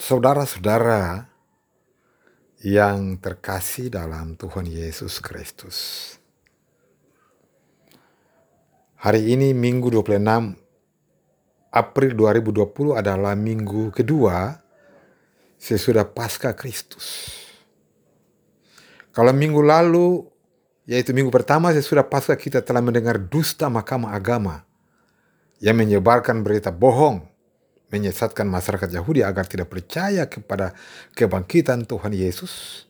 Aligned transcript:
Saudara-saudara 0.00 1.28
yang 2.64 3.20
terkasih 3.20 3.92
dalam 3.92 4.32
Tuhan 4.32 4.64
Yesus 4.64 5.20
Kristus. 5.20 5.76
Hari 8.96 9.36
ini 9.36 9.52
Minggu 9.52 9.92
26 9.92 10.56
April 11.68 12.10
2020 12.16 12.96
adalah 12.96 13.36
minggu 13.36 13.92
kedua 13.92 14.64
sesudah 15.60 16.08
Pasca 16.08 16.56
Kristus. 16.56 17.36
Kalau 19.12 19.36
minggu 19.36 19.60
lalu, 19.60 20.24
yaitu 20.88 21.12
minggu 21.12 21.28
pertama 21.28 21.76
sesudah 21.76 22.08
Pasca 22.08 22.32
kita 22.40 22.64
telah 22.64 22.80
mendengar 22.80 23.20
dusta 23.20 23.68
mahkamah 23.68 24.16
agama 24.16 24.64
yang 25.60 25.76
menyebarkan 25.76 26.40
berita 26.40 26.72
bohong 26.72 27.29
menyesatkan 27.90 28.46
masyarakat 28.46 28.90
Yahudi 28.90 29.26
agar 29.26 29.44
tidak 29.50 29.68
percaya 29.70 30.30
kepada 30.30 30.72
kebangkitan 31.18 31.84
Tuhan 31.84 32.14
Yesus, 32.14 32.86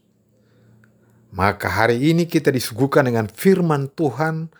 maka 1.32 1.72
hari 1.72 2.12
ini 2.12 2.28
kita 2.28 2.52
disuguhkan 2.52 3.08
dengan 3.08 3.26
firman 3.26 3.88
Tuhan 3.92 4.52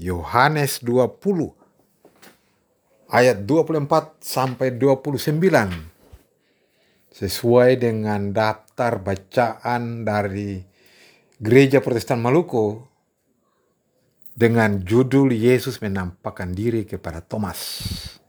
Yohanes 0.00 0.80
20 0.80 1.12
ayat 3.12 3.44
24 3.44 4.24
sampai 4.24 4.72
29 4.80 5.92
sesuai 7.12 7.70
dengan 7.76 8.32
daftar 8.32 8.96
bacaan 8.96 10.08
dari 10.08 10.64
Gereja 11.36 11.84
Protestan 11.84 12.24
Maluku 12.24 12.80
dengan 14.32 14.80
judul 14.80 15.36
Yesus 15.36 15.82
menampakkan 15.84 16.56
diri 16.56 16.88
kepada 16.88 17.20
Thomas. 17.20 18.21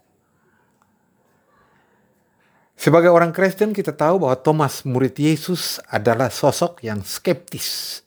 Sebagai 2.84 3.16
orang 3.16 3.32
Kristen 3.32 3.72
kita 3.72 3.96
tahu 3.96 4.28
bahwa 4.28 4.36
Thomas 4.36 4.84
murid 4.84 5.16
Yesus 5.16 5.80
adalah 5.88 6.28
sosok 6.28 6.84
yang 6.84 7.00
skeptis 7.00 8.04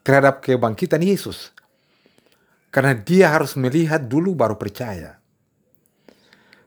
terhadap 0.00 0.40
kebangkitan 0.40 1.04
Yesus. 1.04 1.52
Karena 2.72 2.96
dia 2.96 3.28
harus 3.28 3.52
melihat 3.52 4.00
dulu 4.00 4.32
baru 4.32 4.56
percaya. 4.56 5.20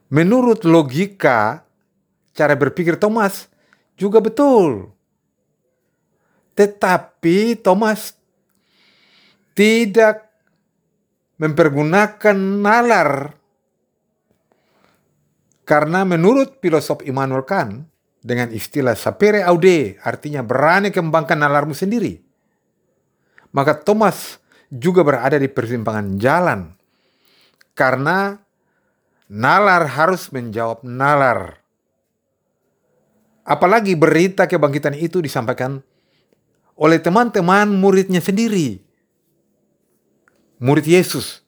Menurut 0.06 0.62
logika 0.62 1.66
cara 2.30 2.54
berpikir 2.54 2.94
Thomas 2.94 3.50
juga 3.98 4.22
betul. 4.22 4.94
Tetapi 6.54 7.58
Thomas 7.58 8.14
tidak 9.58 10.30
mempergunakan 11.42 12.38
nalar 12.38 13.34
karena 15.66 16.06
menurut 16.06 16.62
filosof 16.62 17.02
Immanuel 17.02 17.42
Kant, 17.42 17.90
dengan 18.22 18.54
istilah 18.54 18.94
sapere 18.94 19.42
aude, 19.42 19.98
artinya 19.98 20.46
berani 20.46 20.94
kembangkan 20.94 21.34
nalarmu 21.42 21.74
sendiri. 21.74 22.22
Maka 23.50 23.74
Thomas 23.74 24.38
juga 24.70 25.02
berada 25.02 25.34
di 25.34 25.50
persimpangan 25.50 26.22
jalan. 26.22 26.70
Karena 27.74 28.38
nalar 29.26 29.90
harus 29.90 30.30
menjawab 30.30 30.86
nalar. 30.86 31.58
Apalagi 33.42 33.98
berita 33.98 34.46
kebangkitan 34.46 34.94
itu 34.94 35.18
disampaikan 35.18 35.82
oleh 36.78 37.02
teman-teman 37.02 37.70
muridnya 37.74 38.22
sendiri. 38.22 38.82
Murid 40.62 40.86
Yesus. 40.86 41.42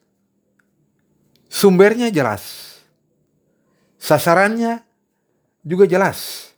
Sumbernya 1.51 2.13
jelas 2.13 2.68
Sasarannya 3.99 4.87
juga 5.67 5.85
jelas, 5.91 6.51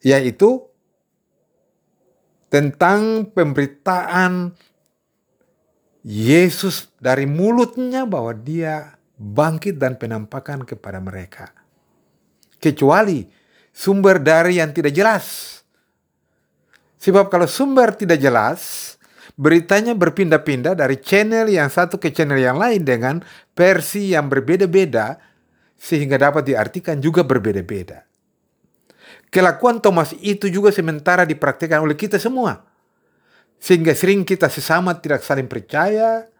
yaitu 0.00 0.64
tentang 2.48 3.28
pemberitaan 3.32 4.56
Yesus 6.02 6.90
dari 6.98 7.30
mulutnya 7.30 8.02
bahwa 8.04 8.34
dia 8.34 8.98
bangkit 9.16 9.78
dan 9.78 9.94
penampakan 9.94 10.66
kepada 10.66 10.98
mereka. 10.98 11.54
Kecuali 12.58 13.22
sumber 13.70 14.18
dari 14.18 14.58
yang 14.58 14.74
tidak 14.74 14.92
jelas. 14.92 15.58
Sebab 16.98 17.30
kalau 17.30 17.46
sumber 17.46 17.94
tidak 17.94 18.18
jelas, 18.18 18.94
beritanya 19.34 19.94
berpindah-pindah 19.94 20.74
dari 20.78 20.98
channel 20.98 21.50
yang 21.50 21.70
satu 21.70 21.98
ke 21.98 22.10
channel 22.14 22.38
yang 22.38 22.58
lain 22.58 22.82
dengan 22.82 23.22
versi 23.54 24.14
yang 24.14 24.30
berbeda-beda 24.30 25.31
sehingga 25.82 26.14
dapat 26.14 26.46
diartikan 26.46 27.02
juga 27.02 27.26
berbeda-beda. 27.26 28.06
Kelakuan 29.34 29.82
Thomas 29.82 30.14
itu 30.22 30.46
juga 30.46 30.70
sementara 30.70 31.26
dipraktikkan 31.26 31.82
oleh 31.82 31.98
kita 31.98 32.22
semua. 32.22 32.62
Sehingga 33.58 33.90
sering 33.90 34.22
kita 34.22 34.46
sesama 34.46 34.94
tidak 35.02 35.26
saling 35.26 35.50
percaya, 35.50 36.30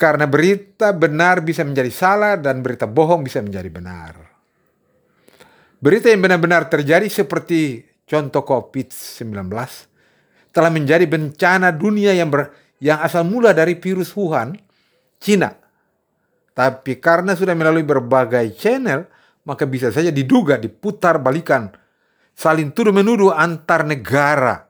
karena 0.00 0.24
berita 0.24 0.96
benar 0.96 1.44
bisa 1.44 1.60
menjadi 1.60 1.92
salah 1.92 2.34
dan 2.40 2.64
berita 2.64 2.88
bohong 2.88 3.20
bisa 3.20 3.44
menjadi 3.44 3.68
benar. 3.68 4.16
Berita 5.76 6.08
yang 6.08 6.24
benar-benar 6.24 6.72
terjadi 6.72 7.04
seperti 7.08 7.84
contoh 8.08 8.40
COVID-19 8.40 9.52
telah 10.52 10.70
menjadi 10.72 11.04
bencana 11.04 11.72
dunia 11.72 12.16
yang 12.16 12.32
ber, 12.32 12.52
yang 12.80 13.00
asal 13.04 13.24
mula 13.28 13.52
dari 13.52 13.76
virus 13.76 14.12
Wuhan, 14.16 14.56
Cina, 15.20 15.52
tapi 16.50 16.98
karena 16.98 17.38
sudah 17.38 17.54
melalui 17.54 17.86
berbagai 17.86 18.52
channel, 18.58 19.06
maka 19.46 19.64
bisa 19.64 19.88
saja 19.94 20.10
diduga, 20.10 20.58
diputar 20.58 21.22
balikan, 21.22 21.70
saling 22.34 22.74
tuduh 22.74 22.92
menuduh 22.92 23.32
antar 23.32 23.86
negara. 23.86 24.66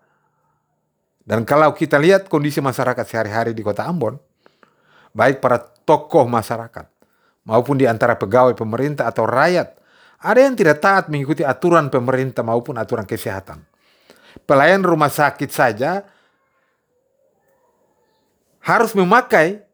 Dan 1.24 1.46
kalau 1.46 1.70
kita 1.72 1.96
lihat 1.96 2.26
kondisi 2.26 2.58
masyarakat 2.58 3.04
sehari-hari 3.06 3.52
di 3.54 3.62
kota 3.62 3.86
Ambon, 3.86 4.18
baik 5.14 5.38
para 5.38 5.62
tokoh 5.62 6.26
masyarakat 6.26 6.86
maupun 7.46 7.78
di 7.78 7.86
antara 7.86 8.14
pegawai 8.18 8.54
pemerintah 8.54 9.08
atau 9.08 9.26
rakyat, 9.26 9.68
ada 10.20 10.40
yang 10.42 10.52
tidak 10.52 10.84
taat 10.84 11.08
mengikuti 11.08 11.40
aturan 11.40 11.88
pemerintah 11.88 12.44
maupun 12.44 12.76
aturan 12.76 13.08
kesehatan. 13.08 13.64
Pelayan 14.44 14.84
rumah 14.84 15.10
sakit 15.10 15.50
saja 15.50 16.04
harus 18.60 18.92
memakai 18.92 19.69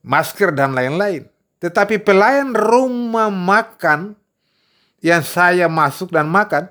masker 0.00 0.52
dan 0.52 0.72
lain-lain. 0.76 1.28
Tetapi 1.60 2.00
pelayan 2.00 2.56
rumah 2.56 3.28
makan 3.28 4.16
yang 5.00 5.20
saya 5.20 5.68
masuk 5.68 6.12
dan 6.12 6.28
makan, 6.28 6.68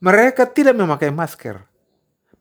mereka 0.00 0.48
tidak 0.48 0.76
memakai 0.76 1.12
masker. 1.12 1.60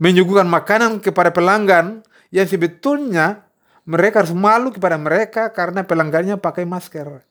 Menyuguhkan 0.02 0.48
makanan 0.48 0.98
kepada 1.04 1.30
pelanggan 1.30 2.02
yang 2.34 2.48
sebetulnya 2.48 3.46
mereka 3.86 4.24
harus 4.24 4.34
malu 4.34 4.72
kepada 4.72 4.98
mereka 4.98 5.52
karena 5.52 5.84
pelanggannya 5.86 6.40
pakai 6.40 6.66
masker. 6.66 7.22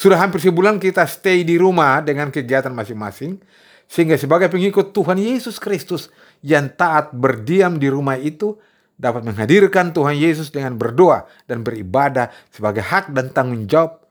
Sudah 0.00 0.16
hampir 0.16 0.40
sebulan 0.40 0.80
kita 0.80 1.04
stay 1.04 1.44
di 1.44 1.60
rumah 1.60 2.00
dengan 2.00 2.32
kegiatan 2.32 2.72
masing-masing, 2.72 3.36
sehingga 3.84 4.16
sebagai 4.16 4.48
pengikut 4.48 4.96
Tuhan 4.96 5.20
Yesus 5.20 5.60
Kristus 5.60 6.08
yang 6.40 6.72
taat 6.72 7.12
berdiam 7.12 7.76
di 7.76 7.92
rumah 7.92 8.16
itu, 8.16 8.56
dapat 9.00 9.24
menghadirkan 9.24 9.96
Tuhan 9.96 10.20
Yesus 10.20 10.52
dengan 10.52 10.76
berdoa 10.76 11.24
dan 11.48 11.64
beribadah 11.64 12.28
sebagai 12.52 12.84
hak 12.84 13.16
dan 13.16 13.32
tanggung 13.32 13.64
jawab. 13.64 14.04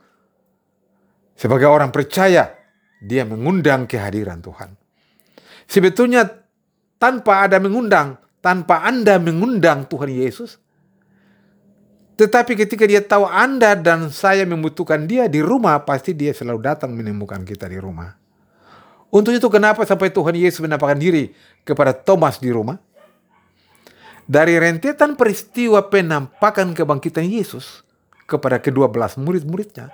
Sebagai 1.38 1.70
orang 1.70 1.94
percaya, 1.94 2.58
dia 3.00 3.24
mengundang 3.24 3.86
kehadiran 3.86 4.42
Tuhan. 4.42 4.74
Sebetulnya 5.70 6.26
tanpa 6.98 7.46
ada 7.46 7.62
mengundang, 7.62 8.18
tanpa 8.42 8.84
Anda 8.84 9.22
mengundang 9.22 9.86
Tuhan 9.88 10.10
Yesus, 10.10 10.58
tetapi 12.20 12.60
ketika 12.60 12.84
dia 12.84 13.00
tahu 13.00 13.24
Anda 13.24 13.80
dan 13.80 14.12
saya 14.12 14.44
membutuhkan 14.44 15.08
dia 15.08 15.32
di 15.32 15.40
rumah, 15.40 15.80
pasti 15.88 16.12
dia 16.12 16.36
selalu 16.36 16.60
datang 16.60 16.92
menemukan 16.92 17.40
kita 17.48 17.72
di 17.72 17.80
rumah. 17.80 18.12
Untuk 19.08 19.32
itu 19.32 19.48
kenapa 19.48 19.88
sampai 19.88 20.12
Tuhan 20.12 20.36
Yesus 20.36 20.60
menampakkan 20.60 21.00
diri 21.00 21.32
kepada 21.64 21.96
Thomas 21.96 22.36
di 22.42 22.52
rumah? 22.52 22.76
Dari 24.30 24.62
rentetan 24.62 25.18
peristiwa 25.18 25.90
penampakan 25.90 26.78
kebangkitan 26.78 27.26
Yesus 27.26 27.82
kepada 28.30 28.62
kedua 28.62 28.86
belas 28.86 29.18
murid-muridnya 29.18 29.90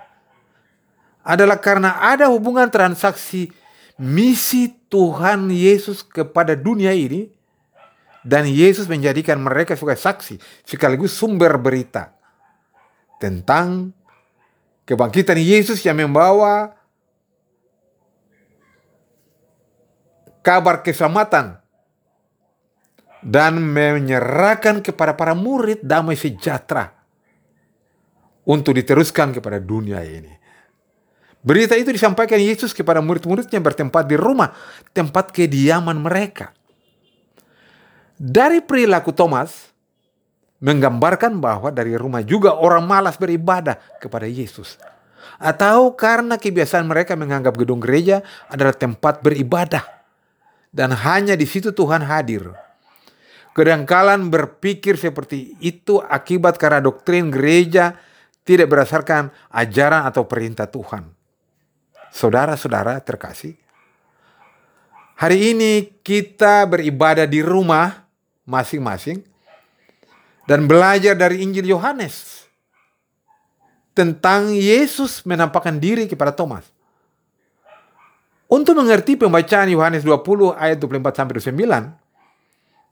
adalah 1.23 1.55
karena 1.63 2.03
ada 2.03 2.27
hubungan 2.27 2.67
transaksi 2.67 3.47
misi 3.95 4.75
Tuhan 4.91 5.47
Yesus 5.47 6.03
kepada 6.03 6.51
dunia 6.51 6.91
ini 6.91 7.31
dan 8.27 8.43
Yesus 8.43 8.91
menjadikan 8.91 9.39
mereka 9.39 9.79
sebagai 9.79 10.03
saksi 10.03 10.35
sekaligus 10.67 11.15
sumber 11.15 11.55
berita 11.55 12.11
tentang 13.23 13.95
kebangkitan 14.83 15.39
Yesus 15.39 15.79
yang 15.87 15.95
membawa 15.95 16.75
kabar 20.43 20.83
keselamatan 20.83 21.64
dan 23.25 23.57
menyerahkan 23.57 24.85
kepada 24.85 25.17
para 25.17 25.33
murid 25.33 25.81
damai 25.81 26.13
sejahtera 26.13 26.93
untuk 28.45 28.77
diteruskan 28.77 29.33
kepada 29.33 29.57
dunia 29.57 30.05
ini. 30.05 30.29
Berita 31.41 31.73
itu 31.73 31.89
disampaikan 31.89 32.37
Yesus 32.37 32.73
kepada 32.73 33.01
murid-muridnya 33.01 33.57
bertempat 33.61 34.05
di 34.05 34.17
rumah, 34.17 34.53
tempat 34.93 35.33
kediaman 35.33 35.97
mereka. 35.97 36.53
Dari 38.17 38.61
perilaku 38.61 39.13
Thomas, 39.13 39.73
menggambarkan 40.61 41.37
bahwa 41.37 41.69
dari 41.69 41.93
rumah 41.97 42.25
juga 42.25 42.57
orang 42.57 42.85
malas 42.85 43.17
beribadah 43.17 43.77
kepada 44.01 44.25
Yesus. 44.25 44.77
Atau 45.37 45.93
karena 45.93 46.37
kebiasaan 46.41 46.87
mereka 46.87 47.13
menganggap 47.13 47.57
gedung 47.57 47.81
gereja 47.81 48.25
adalah 48.49 48.73
tempat 48.73 49.21
beribadah. 49.21 49.85
Dan 50.73 50.95
hanya 50.95 51.37
di 51.37 51.45
situ 51.45 51.75
Tuhan 51.75 52.01
hadir. 52.01 52.64
Kedangkalan 53.55 54.27
berpikir 54.27 54.99
seperti 54.99 55.55
itu 55.63 56.03
akibat 56.03 56.59
karena 56.59 56.83
doktrin 56.83 57.31
gereja 57.31 57.95
tidak 58.43 58.67
berdasarkan 58.67 59.31
ajaran 59.47 60.03
atau 60.03 60.27
perintah 60.27 60.67
Tuhan. 60.67 61.07
Saudara-saudara 62.11 62.99
terkasih, 62.99 63.55
hari 65.15 65.55
ini 65.55 65.87
kita 66.03 66.67
beribadah 66.67 67.23
di 67.23 67.39
rumah 67.39 68.03
masing-masing 68.43 69.23
dan 70.43 70.67
belajar 70.67 71.15
dari 71.15 71.39
Injil 71.39 71.71
Yohanes 71.71 72.43
tentang 73.95 74.51
Yesus 74.51 75.23
menampakkan 75.23 75.79
diri 75.79 76.11
kepada 76.11 76.35
Thomas. 76.35 76.67
Untuk 78.51 78.75
mengerti 78.75 79.15
pembacaan 79.15 79.71
Yohanes 79.71 80.03
20 80.03 80.59
ayat 80.59 80.75
24 80.75 81.23
sampai 81.23 81.33
29, 81.39 82.04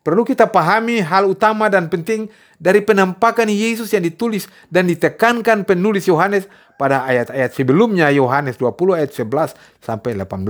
Perlu 0.03 0.27
kita 0.27 0.51
pahami 0.51 1.00
hal 1.00 1.23
utama 1.31 1.71
dan 1.71 1.88
penting 1.88 2.27
dari 2.59 2.83
penampakan 2.83 3.47
Yesus 3.47 3.88
yang 3.95 4.03
ditulis 4.03 4.51
dan 4.67 4.91
ditekankan 4.91 5.63
penulis 5.63 6.03
Yohanes 6.11 6.51
pada 6.75 7.07
ayat-ayat 7.07 7.55
sebelumnya 7.55 8.11
Yohanes 8.11 8.59
20 8.59 9.00
ayat 9.00 9.15
11 9.15 9.55
sampai 9.79 10.11
18 10.19 10.44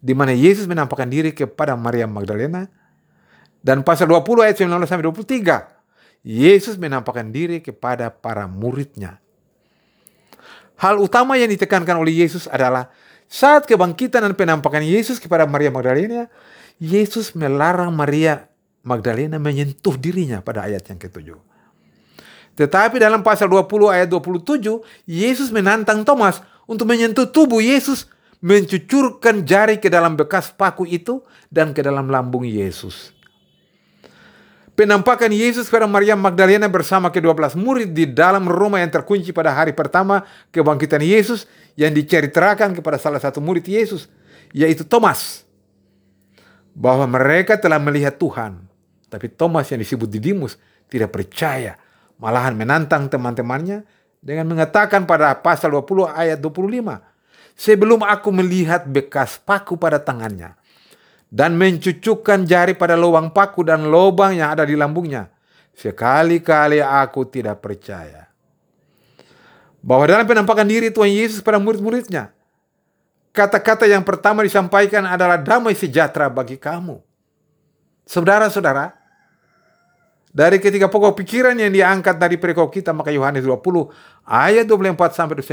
di 0.00 0.16
mana 0.16 0.32
Yesus 0.32 0.64
menampakkan 0.64 1.04
diri 1.04 1.36
kepada 1.36 1.76
Maria 1.76 2.08
Magdalena 2.08 2.64
dan 3.60 3.84
pasal 3.84 4.08
20 4.08 4.24
ayat 4.48 4.56
19 4.56 4.88
sampai 4.88 5.04
23 5.04 6.24
Yesus 6.26 6.80
menampakkan 6.80 7.28
diri 7.28 7.60
kepada 7.60 8.08
para 8.08 8.48
muridnya. 8.48 9.20
Hal 10.80 10.96
utama 10.98 11.36
yang 11.36 11.52
ditekankan 11.52 11.96
oleh 12.00 12.24
Yesus 12.24 12.48
adalah 12.48 12.90
saat 13.26 13.66
kebangkitan 13.66 14.22
dan 14.26 14.34
penampakan 14.34 14.82
Yesus 14.82 15.18
kepada 15.18 15.46
Maria 15.46 15.70
Magdalena, 15.70 16.26
Yesus 16.76 17.32
melarang 17.32 17.92
Maria 17.96 18.52
Magdalena 18.84 19.40
menyentuh 19.40 19.96
dirinya 19.96 20.44
pada 20.44 20.68
ayat 20.68 20.84
yang 20.92 21.00
ketujuh. 21.00 21.40
Tetapi 22.56 22.96
dalam 22.96 23.20
pasal 23.20 23.52
20 23.52 23.92
ayat 23.92 24.08
27, 24.08 24.80
Yesus 25.04 25.52
menantang 25.52 26.04
Thomas 26.04 26.40
untuk 26.64 26.88
menyentuh 26.88 27.28
tubuh 27.28 27.60
Yesus, 27.60 28.08
mencucurkan 28.40 29.44
jari 29.44 29.80
ke 29.80 29.88
dalam 29.88 30.16
bekas 30.16 30.52
paku 30.52 30.88
itu 30.88 31.24
dan 31.48 31.72
ke 31.72 31.80
dalam 31.80 32.08
lambung 32.08 32.44
Yesus. 32.44 33.12
Penampakan 34.76 35.32
Yesus 35.32 35.72
kepada 35.72 35.88
Maria 35.88 36.12
Magdalena 36.20 36.68
bersama 36.68 37.08
ke-12 37.08 37.56
murid 37.56 37.96
di 37.96 38.04
dalam 38.04 38.44
rumah 38.44 38.84
yang 38.84 38.92
terkunci 38.92 39.32
pada 39.32 39.48
hari 39.56 39.72
pertama 39.72 40.20
kebangkitan 40.52 41.00
Yesus 41.00 41.48
yang 41.80 41.96
diceritakan 41.96 42.76
kepada 42.76 43.00
salah 43.00 43.16
satu 43.16 43.40
murid 43.40 43.64
Yesus, 43.64 44.04
yaitu 44.52 44.84
Thomas 44.84 45.45
bahwa 46.76 47.08
mereka 47.08 47.56
telah 47.56 47.80
melihat 47.80 48.20
Tuhan. 48.20 48.60
Tapi 49.08 49.32
Thomas 49.32 49.72
yang 49.72 49.80
disebut 49.80 50.12
Didimus 50.12 50.60
tidak 50.92 51.16
percaya. 51.16 51.80
Malahan 52.20 52.52
menantang 52.52 53.08
teman-temannya 53.08 53.88
dengan 54.20 54.44
mengatakan 54.52 55.08
pada 55.08 55.32
pasal 55.40 55.72
20 55.72 56.12
ayat 56.12 56.36
25. 56.36 57.00
Sebelum 57.56 58.04
aku 58.04 58.28
melihat 58.28 58.84
bekas 58.84 59.40
paku 59.40 59.80
pada 59.80 59.96
tangannya. 59.96 60.52
Dan 61.32 61.56
mencucukkan 61.56 62.44
jari 62.44 62.76
pada 62.76 62.94
lubang 62.94 63.32
paku 63.32 63.64
dan 63.64 63.88
lubang 63.88 64.36
yang 64.36 64.52
ada 64.52 64.68
di 64.68 64.76
lambungnya. 64.76 65.32
Sekali-kali 65.72 66.78
aku 66.84 67.24
tidak 67.26 67.64
percaya. 67.64 68.28
Bahwa 69.80 70.04
dalam 70.06 70.28
penampakan 70.28 70.68
diri 70.68 70.92
Tuhan 70.92 71.10
Yesus 71.12 71.40
pada 71.40 71.56
murid-muridnya 71.56 72.36
Kata-kata 73.36 73.84
yang 73.84 74.00
pertama 74.00 74.40
disampaikan 74.40 75.04
adalah 75.04 75.36
damai 75.36 75.76
sejahtera 75.76 76.32
bagi 76.32 76.56
kamu. 76.56 77.04
Saudara-saudara, 78.08 78.96
dari 80.32 80.56
ketiga 80.56 80.88
pokok 80.88 81.20
pikiran 81.20 81.52
yang 81.52 81.68
diangkat 81.68 82.16
dari 82.16 82.40
perikop 82.40 82.72
kita 82.72 82.96
maka 82.96 83.12
Yohanes 83.12 83.44
20 83.44 83.60
ayat 84.24 84.64
24 84.64 85.12
sampai 85.12 85.36
29 85.44 85.52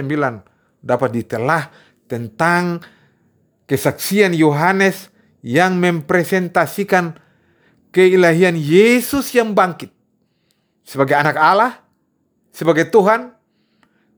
dapat 0.79 1.09
ditelah 1.11 1.67
tentang 2.07 2.79
kesaksian 3.67 4.31
Yohanes 4.31 5.11
yang 5.43 5.75
mempresentasikan 5.75 7.19
keilahian 7.91 8.55
Yesus 8.55 9.27
yang 9.35 9.51
bangkit 9.51 9.91
sebagai 10.87 11.19
anak 11.19 11.35
Allah, 11.35 11.83
sebagai 12.55 12.87
Tuhan 12.87 13.35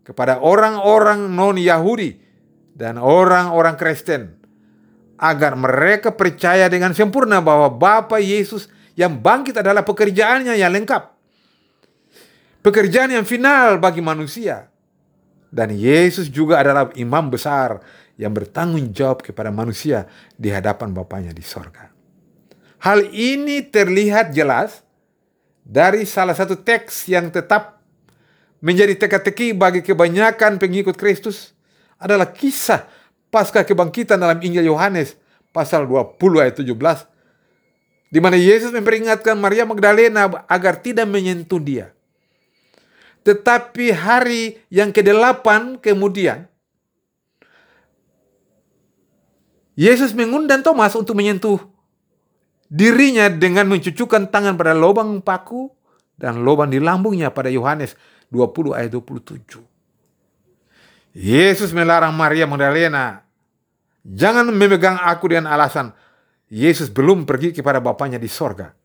kepada 0.05 0.37
orang-orang 0.37 1.33
non-Yahudi 1.33 2.24
dan 2.75 2.99
orang-orang 2.99 3.79
Kristen 3.79 4.35
agar 5.15 5.55
mereka 5.55 6.11
percaya 6.11 6.67
dengan 6.67 6.91
sempurna 6.91 7.39
bahwa 7.39 7.71
Bapa 7.71 8.19
Yesus 8.19 8.67
yang 8.99 9.15
bangkit 9.23 9.55
adalah 9.55 9.87
pekerjaannya 9.87 10.59
yang 10.59 10.75
lengkap. 10.75 11.15
Pekerjaan 12.59 13.15
yang 13.15 13.23
final 13.23 13.79
bagi 13.79 14.03
manusia. 14.03 14.67
Dan 15.55 15.71
Yesus 15.71 16.27
juga 16.27 16.59
adalah 16.59 16.91
imam 16.99 17.31
besar 17.31 17.79
yang 18.19 18.35
bertanggung 18.35 18.91
jawab 18.91 19.23
kepada 19.23 19.55
manusia 19.55 20.03
di 20.35 20.51
hadapan 20.51 20.91
Bapaknya 20.91 21.31
di 21.31 21.39
sorga. 21.39 21.87
Hal 22.83 23.07
ini 23.15 23.63
terlihat 23.63 24.35
jelas 24.35 24.83
dari 25.63 26.03
salah 26.03 26.35
satu 26.35 26.59
teks 26.59 27.07
yang 27.07 27.31
tetap 27.31 27.79
menjadi 28.59 28.99
teka-teki 28.99 29.55
bagi 29.55 29.79
kebanyakan 29.79 30.59
pengikut 30.59 30.99
Kristus 30.99 31.54
adalah 32.05 32.29
kisah 32.29 32.85
pasca 33.33 33.65
kebangkitan 33.65 34.21
dalam 34.21 34.37
Injil 34.45 34.69
Yohanes 34.69 35.17
pasal 35.49 35.89
20 35.89 36.21
ayat 36.37 36.61
17 36.61 36.69
di 38.13 38.21
mana 38.21 38.37
Yesus 38.37 38.69
memperingatkan 38.69 39.33
Maria 39.33 39.65
Magdalena 39.65 40.29
agar 40.45 40.77
tidak 40.77 41.09
menyentuh 41.09 41.57
dia. 41.57 41.89
Tetapi 43.25 43.89
hari 43.89 44.61
yang 44.69 44.93
ke-8 44.93 45.81
kemudian 45.81 46.45
Yesus 49.73 50.13
mengundang 50.13 50.61
Thomas 50.61 50.93
untuk 50.93 51.17
menyentuh 51.17 51.59
dirinya 52.69 53.27
dengan 53.27 53.67
mencucukkan 53.67 54.29
tangan 54.29 54.55
pada 54.55 54.77
lubang 54.77 55.19
paku 55.19 55.73
dan 56.15 56.45
lubang 56.45 56.71
di 56.71 56.79
lambungnya 56.79 57.33
pada 57.33 57.51
Yohanes 57.51 57.97
20 58.31 58.77
ayat 58.77 58.93
27. 58.93 59.74
Yesus 61.15 61.71
melarang 61.71 62.11
Maria 62.11 62.43
Magdalena. 62.43 63.23
Jangan 64.03 64.51
memegang 64.51 64.99
aku 64.99 65.31
dengan 65.31 65.47
alasan 65.47 65.95
Yesus 66.51 66.91
belum 66.91 67.23
pergi 67.23 67.55
kepada 67.55 67.79
Bapaknya 67.79 68.19
di 68.19 68.27
sorga. 68.27 68.75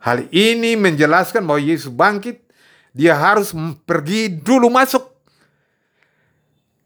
Hal 0.00 0.32
ini 0.32 0.80
menjelaskan 0.80 1.44
bahwa 1.44 1.60
Yesus 1.60 1.92
bangkit, 1.92 2.40
dia 2.96 3.12
harus 3.14 3.52
pergi 3.84 4.32
dulu 4.32 4.72
masuk 4.72 5.12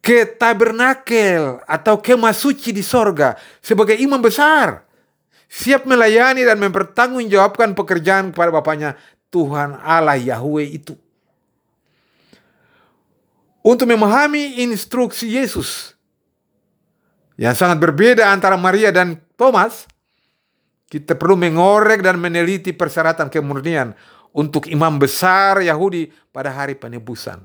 ke 0.03 0.27
tabernakel 0.35 1.63
atau 1.65 1.97
kemah 2.03 2.35
suci 2.35 2.75
di 2.75 2.83
sorga 2.83 3.39
sebagai 3.63 3.95
imam 3.97 4.19
besar. 4.19 4.83
Siap 5.47 5.87
melayani 5.87 6.43
dan 6.43 6.59
mempertanggungjawabkan 6.59 7.79
pekerjaan 7.79 8.35
kepada 8.35 8.51
Bapaknya 8.51 8.99
Tuhan 9.31 9.79
Allah 9.79 10.19
Yahweh 10.19 10.83
itu 10.83 10.99
untuk 13.65 13.89
memahami 13.89 14.61
instruksi 14.61 15.41
Yesus 15.41 15.97
yang 17.41 17.57
sangat 17.57 17.81
berbeda 17.81 18.29
antara 18.29 18.55
Maria 18.61 18.93
dan 18.95 19.19
Thomas, 19.35 19.89
kita 20.87 21.19
perlu 21.19 21.35
mengorek 21.35 22.05
dan 22.05 22.21
meneliti 22.21 22.71
persyaratan 22.71 23.27
kemurnian 23.33 23.97
untuk 24.31 24.71
imam 24.71 25.01
besar 25.01 25.59
Yahudi 25.65 26.13
pada 26.31 26.53
hari 26.53 26.79
penebusan. 26.79 27.43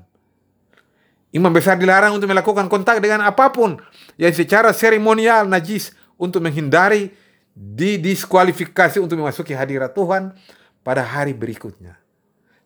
Imam 1.30 1.50
besar 1.50 1.78
dilarang 1.78 2.18
untuk 2.18 2.26
melakukan 2.30 2.66
kontak 2.66 2.98
dengan 2.98 3.22
apa 3.22 3.54
pun 3.54 3.78
yang 4.18 4.34
secara 4.34 4.74
seremonial 4.74 5.46
najis 5.46 5.94
untuk 6.18 6.42
menghindari 6.42 7.14
didiskualifikasi 7.54 8.98
untuk 8.98 9.18
memasuki 9.18 9.54
hadirat 9.54 9.94
Tuhan 9.94 10.34
pada 10.82 11.06
hari 11.06 11.34
berikutnya. 11.34 11.98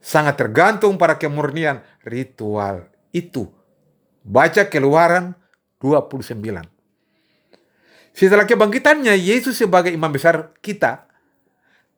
Sangat 0.00 0.36
tergantung 0.36 0.96
pada 1.00 1.16
kemurnian 1.16 1.80
ritual 2.04 2.93
itu. 3.14 3.46
Baca 4.26 4.66
keluaran 4.66 5.38
29. 5.78 6.42
Setelah 8.14 8.46
kebangkitannya, 8.46 9.14
Yesus 9.14 9.58
sebagai 9.58 9.94
imam 9.94 10.10
besar 10.10 10.54
kita 10.58 11.06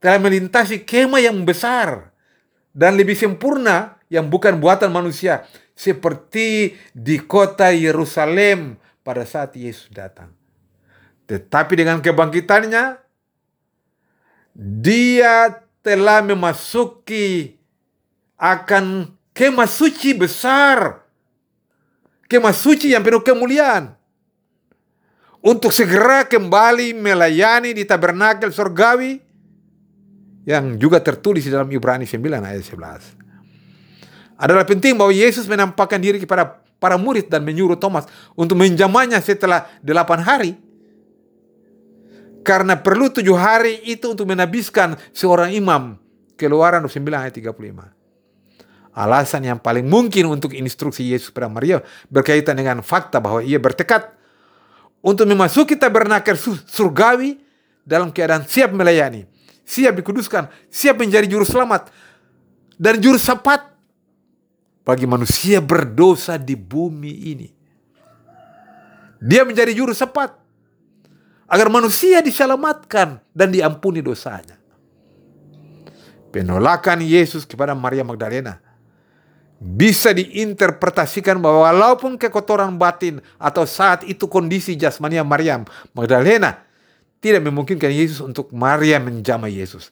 telah 0.01 0.21
melintasi 0.21 0.85
kemah 0.85 1.25
yang 1.25 1.41
besar 1.49 2.13
dan 2.77 3.01
lebih 3.01 3.17
sempurna 3.17 3.97
yang 4.13 4.29
bukan 4.29 4.61
buatan 4.61 4.93
manusia 4.93 5.49
seperti 5.77 6.77
di 6.93 7.21
kota 7.25 7.73
Yerusalem 7.73 8.77
pada 9.05 9.25
saat 9.29 9.57
Yesus 9.57 9.89
datang. 9.93 10.33
Tetapi 11.27 11.73
dengan 11.75 11.99
kebangkitannya, 12.01 12.85
dia 14.57 15.35
telah 15.85 16.25
memasuki 16.25 17.59
akan 18.41 19.15
kemah 19.37 19.69
suci 19.69 20.17
besar. 20.17 21.06
Kemah 22.27 22.55
suci 22.55 22.91
yang 22.91 23.07
penuh 23.07 23.23
kemuliaan. 23.23 23.95
Untuk 25.47 25.71
segera 25.71 26.27
kembali 26.27 26.91
melayani 26.99 27.71
di 27.71 27.87
tabernakel 27.87 28.51
surgawi 28.51 29.23
yang 30.43 30.75
juga 30.75 30.99
tertulis 30.99 31.47
di 31.47 31.55
dalam 31.55 31.71
Ibrani 31.71 32.03
9 32.03 32.19
ayat 32.43 32.67
11. 32.67 34.39
Adalah 34.43 34.67
penting 34.67 34.99
bahwa 34.99 35.15
Yesus 35.15 35.47
menampakkan 35.47 36.03
diri 36.03 36.19
kepada 36.19 36.67
para 36.83 36.99
murid 36.99 37.31
dan 37.31 37.47
menyuruh 37.47 37.79
Thomas 37.79 38.11
untuk 38.35 38.59
menjamahnya 38.59 39.23
setelah 39.23 39.71
delapan 39.81 40.21
hari. 40.23 40.53
Karena 42.47 42.79
perlu 42.79 43.11
tujuh 43.11 43.35
hari 43.35 43.83
itu 43.87 44.15
untuk 44.15 44.31
menabiskan 44.31 44.95
seorang 45.11 45.51
imam. 45.51 45.99
Keluaran 46.39 46.85
29 46.85 47.11
ayat 47.17 47.35
35. 47.35 47.96
Alasan 48.97 49.45
yang 49.45 49.61
paling 49.61 49.85
mungkin 49.85 50.25
untuk 50.33 50.57
instruksi 50.57 51.05
Yesus 51.05 51.29
pada 51.29 51.53
Maria 51.53 51.85
berkaitan 52.09 52.57
dengan 52.57 52.81
fakta 52.81 53.21
bahwa 53.21 53.45
ia 53.45 53.61
bertekad 53.61 54.09
untuk 55.05 55.29
memasuki 55.29 55.77
tabernakel 55.77 56.33
surgawi 56.65 57.37
dalam 57.85 58.09
keadaan 58.09 58.49
siap 58.49 58.73
melayani, 58.73 59.29
siap 59.69 60.01
dikuduskan, 60.01 60.49
siap 60.73 60.97
menjadi 60.97 61.29
juru 61.29 61.45
selamat 61.45 61.93
dan 62.81 62.97
juru 62.97 63.21
sapat 63.21 63.69
bagi 64.81 65.05
manusia 65.05 65.61
berdosa 65.61 66.41
di 66.41 66.57
bumi 66.57 67.37
ini. 67.37 67.49
Dia 69.21 69.45
menjadi 69.45 69.77
juru 69.77 69.93
sapat 69.93 70.33
agar 71.53 71.69
manusia 71.69 72.25
diselamatkan 72.25 73.21
dan 73.37 73.49
diampuni 73.53 74.01
dosanya. 74.01 74.57
Penolakan 76.33 77.05
Yesus 77.05 77.45
kepada 77.45 77.77
Maria 77.77 78.01
Magdalena 78.01 78.66
bisa 79.57 80.13
diinterpretasikan 80.13 81.41
bahwa 81.41 81.65
walaupun 81.65 82.21
kekotoran 82.21 82.77
batin 82.77 83.25
atau 83.41 83.65
saat 83.65 84.05
itu 84.05 84.29
kondisi 84.29 84.77
jasmania 84.77 85.25
Maryam 85.25 85.65
Magdalena 85.97 86.61
tidak 87.25 87.49
memungkinkan 87.49 87.89
Yesus 87.89 88.21
untuk 88.21 88.53
Maria 88.53 89.01
menjamah 89.01 89.49
Yesus. 89.49 89.89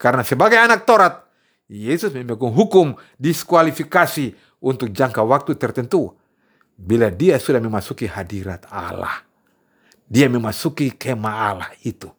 Karena 0.00 0.24
sebagai 0.24 0.58
anak 0.58 0.88
Taurat, 0.88 1.22
Yesus 1.68 2.10
memiliki 2.12 2.48
hukum 2.48 2.96
diskualifikasi 3.20 4.34
untuk 4.58 4.90
jangka 4.90 5.22
waktu 5.22 5.54
tertentu 5.54 6.16
bila 6.74 7.12
dia 7.12 7.36
sudah 7.38 7.60
memasuki 7.60 8.08
hadirat 8.08 8.66
Allah. 8.72 9.22
Dia 10.08 10.28
memasuki 10.28 10.92
kemah 10.92 11.36
Allah 11.54 11.70
itu. 11.84 12.10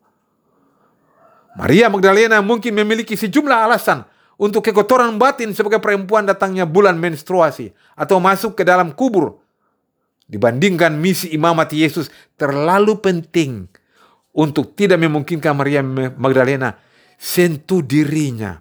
Maria 1.54 1.86
Magdalena 1.92 2.42
mungkin 2.42 2.74
memiliki 2.74 3.14
sejumlah 3.14 3.70
alasan 3.70 4.02
untuk 4.38 4.66
kekotoran 4.66 5.16
batin 5.22 5.54
sebagai 5.54 5.78
perempuan 5.78 6.26
datangnya 6.26 6.66
bulan 6.66 6.98
menstruasi 6.98 7.72
atau 7.94 8.18
masuk 8.18 8.58
ke 8.58 8.64
dalam 8.66 8.94
kubur. 8.94 9.42
Dibandingkan 10.26 10.98
misi 10.98 11.30
imamat 11.36 11.76
Yesus 11.76 12.10
terlalu 12.40 12.98
penting 12.98 13.70
untuk 14.34 14.74
tidak 14.74 14.98
memungkinkan 14.98 15.54
Maria 15.54 15.86
Magdalena 16.18 16.74
sentuh 17.20 17.86
dirinya. 17.86 18.58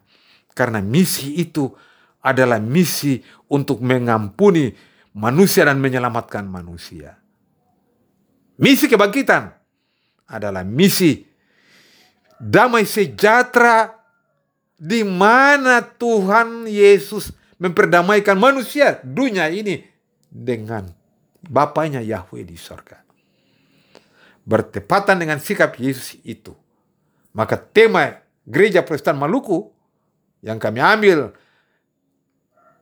Karena 0.52 0.85
misi 0.85 1.41
itu 1.41 1.73
adalah 2.21 2.61
misi 2.61 3.25
untuk 3.49 3.81
mengampuni 3.81 4.69
manusia 5.17 5.64
dan 5.64 5.81
menyelamatkan 5.81 6.45
manusia. 6.45 7.17
Misi 8.61 8.85
kebangkitan 8.85 9.49
adalah 10.29 10.61
misi 10.62 11.25
damai 12.37 12.85
sejahtera 12.85 14.01
di 14.83 15.07
mana 15.07 15.79
Tuhan 15.79 16.67
Yesus 16.67 17.31
memperdamaikan 17.62 18.35
manusia 18.35 18.99
dunia 19.07 19.47
ini 19.47 19.87
dengan 20.27 20.91
Bapaknya 21.47 22.03
Yahweh 22.03 22.43
di 22.43 22.59
sorga. 22.59 22.99
Bertepatan 24.43 25.23
dengan 25.23 25.39
sikap 25.39 25.79
Yesus 25.79 26.19
itu. 26.27 26.51
Maka 27.31 27.55
tema 27.55 28.27
gereja 28.43 28.83
Protestan 28.83 29.15
Maluku 29.15 29.71
yang 30.43 30.59
kami 30.59 30.83
ambil 30.83 31.31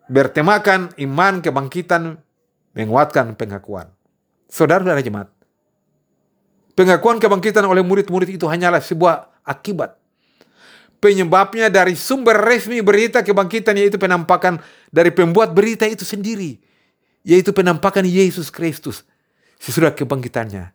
bertemakan 0.08 0.96
iman 0.96 1.44
kebangkitan 1.44 2.16
menguatkan 2.72 3.36
pengakuan. 3.36 3.92
Saudara-saudara 4.48 5.04
jemaat, 5.04 5.28
pengakuan 6.72 7.20
kebangkitan 7.20 7.68
oleh 7.68 7.84
murid-murid 7.84 8.32
itu 8.32 8.48
hanyalah 8.48 8.80
sebuah 8.80 9.44
akibat 9.44 9.99
penyebabnya 11.00 11.72
dari 11.72 11.96
sumber 11.96 12.36
resmi 12.36 12.84
berita 12.84 13.24
kebangkitan 13.24 13.74
yaitu 13.80 13.96
penampakan 13.96 14.60
dari 14.92 15.08
pembuat 15.10 15.56
berita 15.56 15.88
itu 15.88 16.04
sendiri 16.04 16.60
yaitu 17.24 17.50
penampakan 17.50 18.04
Yesus 18.04 18.52
Kristus. 18.52 19.02
Sesudah 19.60 19.92
kebangkitannya 19.92 20.72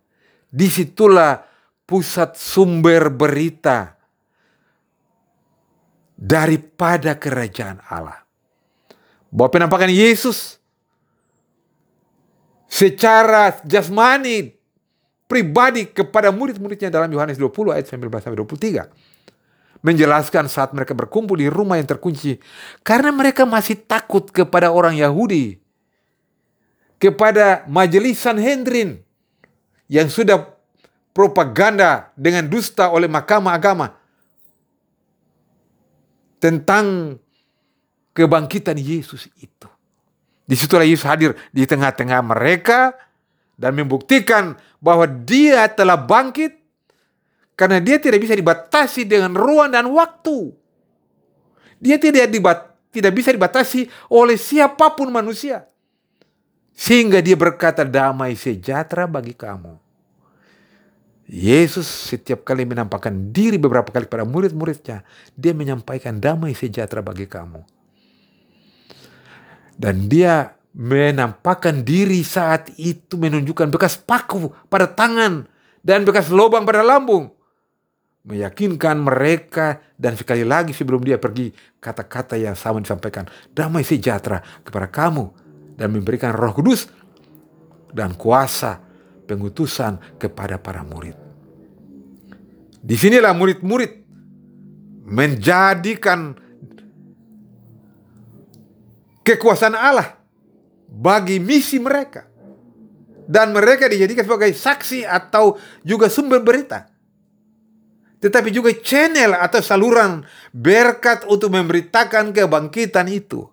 di 0.49 0.67
situlah 0.69 1.41
pusat 1.85 2.37
sumber 2.37 3.09
berita 3.13 3.97
daripada 6.13 7.17
kerajaan 7.17 7.81
Allah. 7.89 8.21
Bahwa 9.33 9.49
penampakan 9.51 9.89
Yesus 9.89 10.61
secara 12.69 13.57
jasmani 13.65 14.53
pribadi 15.25 15.89
kepada 15.89 16.29
murid-muridnya 16.29 16.93
dalam 16.93 17.09
Yohanes 17.09 17.41
20 17.41 17.73
ayat 17.73 17.85
19 17.89 18.05
sampai 18.21 18.37
23 18.37 19.14
menjelaskan 19.85 20.49
saat 20.49 20.73
mereka 20.73 20.97
berkumpul 20.97 21.37
di 21.37 21.45
rumah 21.45 21.77
yang 21.77 21.85
terkunci 21.85 22.41
karena 22.81 23.13
mereka 23.13 23.45
masih 23.45 23.77
takut 23.85 24.25
kepada 24.33 24.73
orang 24.73 24.97
Yahudi 24.97 25.61
kepada 26.97 27.69
majelis 27.69 28.17
Sanhedrin 28.17 29.05
yang 29.85 30.09
sudah 30.09 30.57
propaganda 31.13 32.09
dengan 32.17 32.49
dusta 32.49 32.89
oleh 32.89 33.05
mahkamah 33.05 33.53
agama 33.53 33.93
tentang 36.41 37.15
kebangkitan 38.17 38.81
Yesus 38.81 39.29
itu. 39.37 39.69
Di 40.45 40.57
situlah 40.57 40.85
Yesus 40.85 41.05
hadir 41.05 41.37
di 41.53 41.61
tengah-tengah 41.69 42.25
mereka 42.25 42.97
dan 43.53 43.77
membuktikan 43.77 44.57
bahwa 44.81 45.05
dia 45.05 45.69
telah 45.69 45.97
bangkit 45.97 46.64
karena 47.55 47.79
dia 47.79 47.97
tidak 47.97 48.19
bisa 48.19 48.35
dibatasi 48.35 49.07
dengan 49.07 49.31
ruang 49.31 49.71
dan 49.71 49.87
waktu. 49.87 50.51
Dia 51.79 51.95
tidak 51.95 52.27
dibat, 52.27 52.59
tidak 52.91 53.15
bisa 53.15 53.31
dibatasi 53.31 53.87
oleh 54.11 54.35
siapa 54.35 54.91
pun 54.91 55.07
manusia. 55.07 55.63
Sehingga 56.75 57.23
dia 57.23 57.39
berkata 57.39 57.87
damai 57.87 58.35
sejahtera 58.35 59.07
bagi 59.07 59.31
kamu. 59.31 59.79
Yesus 61.25 61.87
setiap 61.87 62.45
kali 62.45 62.67
menampakkan 62.67 63.31
diri 63.31 63.55
beberapa 63.55 63.87
kali 63.89 64.05
pada 64.05 64.27
murid-muridnya. 64.27 65.07
Dia 65.33 65.55
menyampaikan 65.55 66.19
damai 66.19 66.51
sejahtera 66.51 66.99
bagi 66.99 67.25
kamu. 67.25 67.63
Dan 69.79 70.11
dia 70.11 70.59
menampakkan 70.75 71.87
diri 71.87 72.19
saat 72.19 72.67
itu 72.75 73.15
menunjukkan 73.15 73.71
bekas 73.71 73.95
paku 73.95 74.51
pada 74.67 74.91
tangan 74.91 75.47
dan 75.79 76.03
bekas 76.03 76.27
lubang 76.27 76.67
pada 76.67 76.83
lambung 76.83 77.31
meyakinkan 78.25 78.97
mereka 78.97 79.85
dan 79.93 80.17
sekali 80.17 80.41
lagi 80.41 80.73
sebelum 80.73 81.05
dia 81.05 81.21
pergi 81.21 81.53
kata-kata 81.77 82.33
yang 82.35 82.57
sama 82.57 82.81
disampaikan 82.81 83.29
damai 83.53 83.85
sejahtera 83.85 84.41
kepada 84.65 84.89
kamu 84.89 85.29
dan 85.77 85.93
memberikan 85.93 86.33
Roh 86.33 86.51
Kudus 86.57 86.89
dan 87.93 88.17
kuasa 88.17 88.81
pengutusan 89.29 90.17
kepada 90.17 90.57
para 90.57 90.81
murid. 90.81 91.13
Di 92.81 92.97
sinilah 92.97 93.33
murid-murid 93.33 93.93
menjadikan 95.05 96.33
kekuasaan 99.21 99.77
Allah 99.77 100.17
bagi 100.89 101.37
misi 101.37 101.77
mereka. 101.77 102.25
Dan 103.25 103.57
mereka 103.57 103.89
dijadikan 103.89 104.21
sebagai 104.21 104.53
saksi 104.53 105.01
atau 105.01 105.57
juga 105.81 106.13
sumber 106.13 106.45
berita 106.45 106.94
tetapi 108.25 108.49
juga 108.49 108.73
channel 108.73 109.37
atau 109.37 109.61
saluran 109.61 110.25
berkat 110.49 111.29
untuk 111.29 111.53
memberitakan 111.53 112.33
kebangkitan 112.33 113.05
itu. 113.05 113.45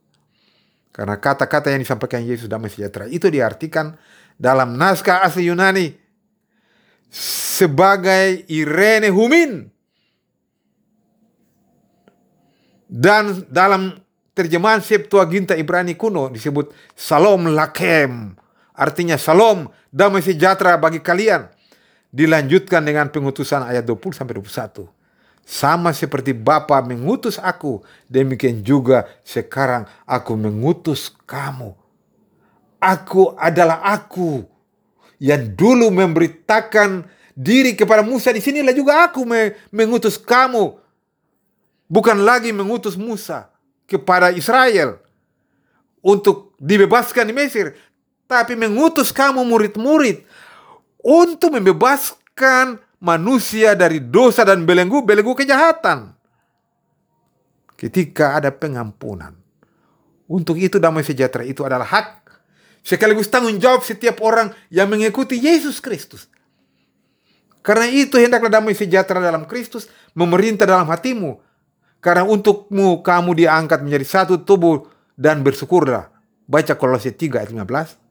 Karena 0.88 1.21
kata-kata 1.21 1.69
yang 1.69 1.85
disampaikan 1.85 2.25
Yesus 2.25 2.49
damai 2.49 2.73
sejahtera 2.73 3.05
itu 3.05 3.29
diartikan 3.29 3.93
dalam 4.41 4.81
naskah 4.81 5.29
asli 5.29 5.52
Yunani 5.52 5.93
sebagai 7.12 8.49
Irene 8.49 9.12
Humin. 9.12 9.69
Dan 12.88 13.45
dalam 13.52 13.93
terjemahan 14.33 14.81
Septuaginta 14.81 15.52
Ibrani 15.52 16.00
kuno 16.00 16.33
disebut 16.33 16.73
Salom 16.97 17.52
Lakem. 17.52 18.33
Artinya 18.73 19.21
Salom, 19.21 19.69
damai 19.93 20.25
sejahtera 20.25 20.81
bagi 20.81 21.05
kalian. 21.05 21.49
Dilanjutkan 22.12 22.85
dengan 22.85 23.09
pengutusan 23.09 23.64
ayat 23.64 23.88
20 23.88 24.12
sampai 24.12 24.37
21. 24.37 24.85
Sama 25.49 25.90
seperti 25.97 26.37
Bapa 26.37 26.78
mengutus 26.85 27.40
aku, 27.40 27.81
demikian 28.07 28.61
juga 28.61 29.09
sekarang 29.25 29.88
aku 30.04 30.37
mengutus 30.37 31.09
kamu. 31.25 31.73
Aku 32.78 33.33
adalah 33.40 33.81
aku 33.81 34.45
yang 35.16 35.57
dulu 35.57 35.88
memberitakan 35.88 37.09
diri 37.33 37.73
kepada 37.73 38.04
Musa. 38.04 38.28
Di 38.31 38.45
sinilah 38.45 38.76
juga 38.76 39.09
aku 39.09 39.25
mengutus 39.73 40.21
kamu. 40.21 40.78
Bukan 41.88 42.28
lagi 42.28 42.52
mengutus 42.52 42.95
Musa 42.95 43.49
kepada 43.88 44.31
Israel 44.37 45.00
untuk 46.04 46.52
dibebaskan 46.61 47.25
di 47.28 47.35
Mesir, 47.35 47.73
tapi 48.28 48.57
mengutus 48.57 49.12
kamu 49.12 49.45
murid-murid 49.45 50.25
untuk 51.02 51.59
membebaskan 51.59 52.78
manusia 53.02 53.75
dari 53.75 53.99
dosa 53.99 54.47
dan 54.47 54.62
belenggu-belenggu 54.62 55.35
kejahatan. 55.35 56.14
Ketika 57.75 58.38
ada 58.38 58.54
pengampunan. 58.54 59.35
Untuk 60.30 60.56
itu 60.56 60.78
damai 60.78 61.02
sejahtera 61.02 61.44
itu 61.44 61.66
adalah 61.66 61.85
hak 61.85 62.23
sekaligus 62.82 63.30
tanggung 63.30 63.59
jawab 63.59 63.87
setiap 63.87 64.23
orang 64.23 64.54
yang 64.71 64.88
mengikuti 64.88 65.37
Yesus 65.38 65.82
Kristus. 65.82 66.30
Karena 67.62 67.87
itu 67.87 68.18
hendaklah 68.18 68.50
damai 68.50 68.75
sejahtera 68.75 69.23
dalam 69.23 69.47
Kristus 69.47 69.87
memerintah 70.18 70.66
dalam 70.66 70.90
hatimu. 70.90 71.38
Karena 72.02 72.26
untukmu 72.26 73.06
kamu 73.06 73.38
diangkat 73.38 73.87
menjadi 73.87 74.06
satu 74.06 74.42
tubuh 74.42 74.90
dan 75.14 75.47
bersyukurlah. 75.47 76.11
Baca 76.50 76.75
Kolose 76.75 77.14
3 77.14 77.38
ayat 77.38 77.50
15 77.54 78.01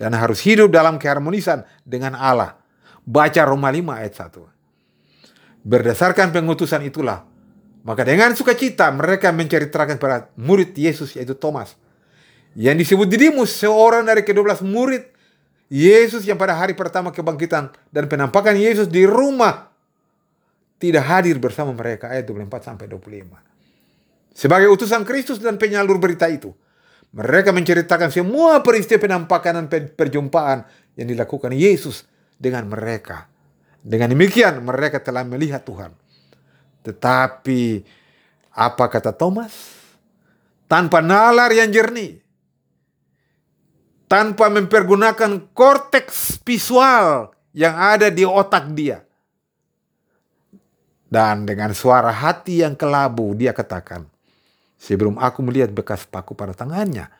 dan 0.00 0.16
harus 0.16 0.40
hidup 0.40 0.72
dalam 0.72 0.96
keharmonisan 0.96 1.68
dengan 1.84 2.16
Allah. 2.16 2.56
Baca 3.04 3.44
Roma 3.44 3.68
5 3.68 4.00
ayat 4.00 4.14
1. 4.16 5.68
Berdasarkan 5.68 6.32
pengutusan 6.32 6.80
itulah, 6.88 7.28
maka 7.84 8.00
dengan 8.08 8.32
sukacita 8.32 8.88
mereka 8.96 9.28
menceritakan 9.28 10.00
kepada 10.00 10.32
murid 10.40 10.72
Yesus 10.72 11.12
yaitu 11.20 11.36
Thomas. 11.36 11.76
Yang 12.56 12.88
disebut 12.88 13.06
Didimus, 13.12 13.52
seorang 13.52 14.08
dari 14.08 14.24
kedua 14.24 14.56
murid 14.64 15.04
Yesus 15.68 16.24
yang 16.24 16.40
pada 16.40 16.56
hari 16.56 16.72
pertama 16.72 17.12
kebangkitan 17.12 17.70
dan 17.92 18.04
penampakan 18.08 18.56
Yesus 18.56 18.88
di 18.88 19.04
rumah 19.04 19.70
tidak 20.80 21.04
hadir 21.06 21.36
bersama 21.36 21.76
mereka 21.76 22.08
ayat 22.08 22.24
24 22.24 22.72
sampai 22.72 22.88
25. 22.88 23.36
Sebagai 24.32 24.72
utusan 24.72 25.04
Kristus 25.04 25.36
dan 25.36 25.60
penyalur 25.60 26.00
berita 26.00 26.24
itu, 26.26 26.56
mereka 27.10 27.50
menceritakan 27.50 28.14
semua 28.14 28.62
peristiwa 28.62 29.02
penampakan 29.02 29.66
dan 29.66 29.90
perjumpaan 29.90 30.62
yang 30.94 31.10
dilakukan 31.10 31.50
Yesus 31.50 32.06
dengan 32.38 32.70
mereka. 32.70 33.26
Dengan 33.82 34.14
demikian 34.14 34.62
mereka 34.62 35.02
telah 35.02 35.26
melihat 35.26 35.66
Tuhan. 35.66 35.90
Tetapi 36.86 37.82
apa 38.54 38.84
kata 38.86 39.10
Thomas? 39.10 39.52
Tanpa 40.70 41.02
nalar 41.02 41.50
yang 41.50 41.74
jernih. 41.74 42.22
Tanpa 44.06 44.50
mempergunakan 44.50 45.50
korteks 45.54 46.42
visual 46.46 47.34
yang 47.54 47.74
ada 47.74 48.10
di 48.10 48.22
otak 48.26 48.70
dia. 48.74 49.02
Dan 51.10 51.42
dengan 51.42 51.74
suara 51.74 52.14
hati 52.14 52.62
yang 52.62 52.78
kelabu 52.78 53.34
dia 53.34 53.50
katakan, 53.50 54.06
sebelum 54.80 55.20
aku 55.20 55.44
melihat 55.44 55.68
bekas 55.68 56.08
paku 56.08 56.32
pada 56.32 56.56
tangannya. 56.56 57.12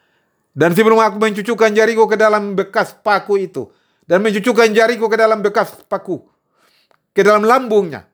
Dan 0.50 0.72
sebelum 0.72 0.96
aku 0.96 1.20
mencucukkan 1.20 1.76
jariku 1.76 2.08
ke 2.08 2.16
dalam 2.16 2.56
bekas 2.56 2.96
paku 2.96 3.36
itu. 3.36 3.68
Dan 4.08 4.25
mencucukkan 4.25 4.73
jariku 4.73 5.06
ke 5.06 5.20
dalam 5.20 5.44
bekas 5.44 5.76
paku. 5.84 6.25
Ke 7.12 7.20
dalam 7.20 7.44
lambungnya. 7.44 8.08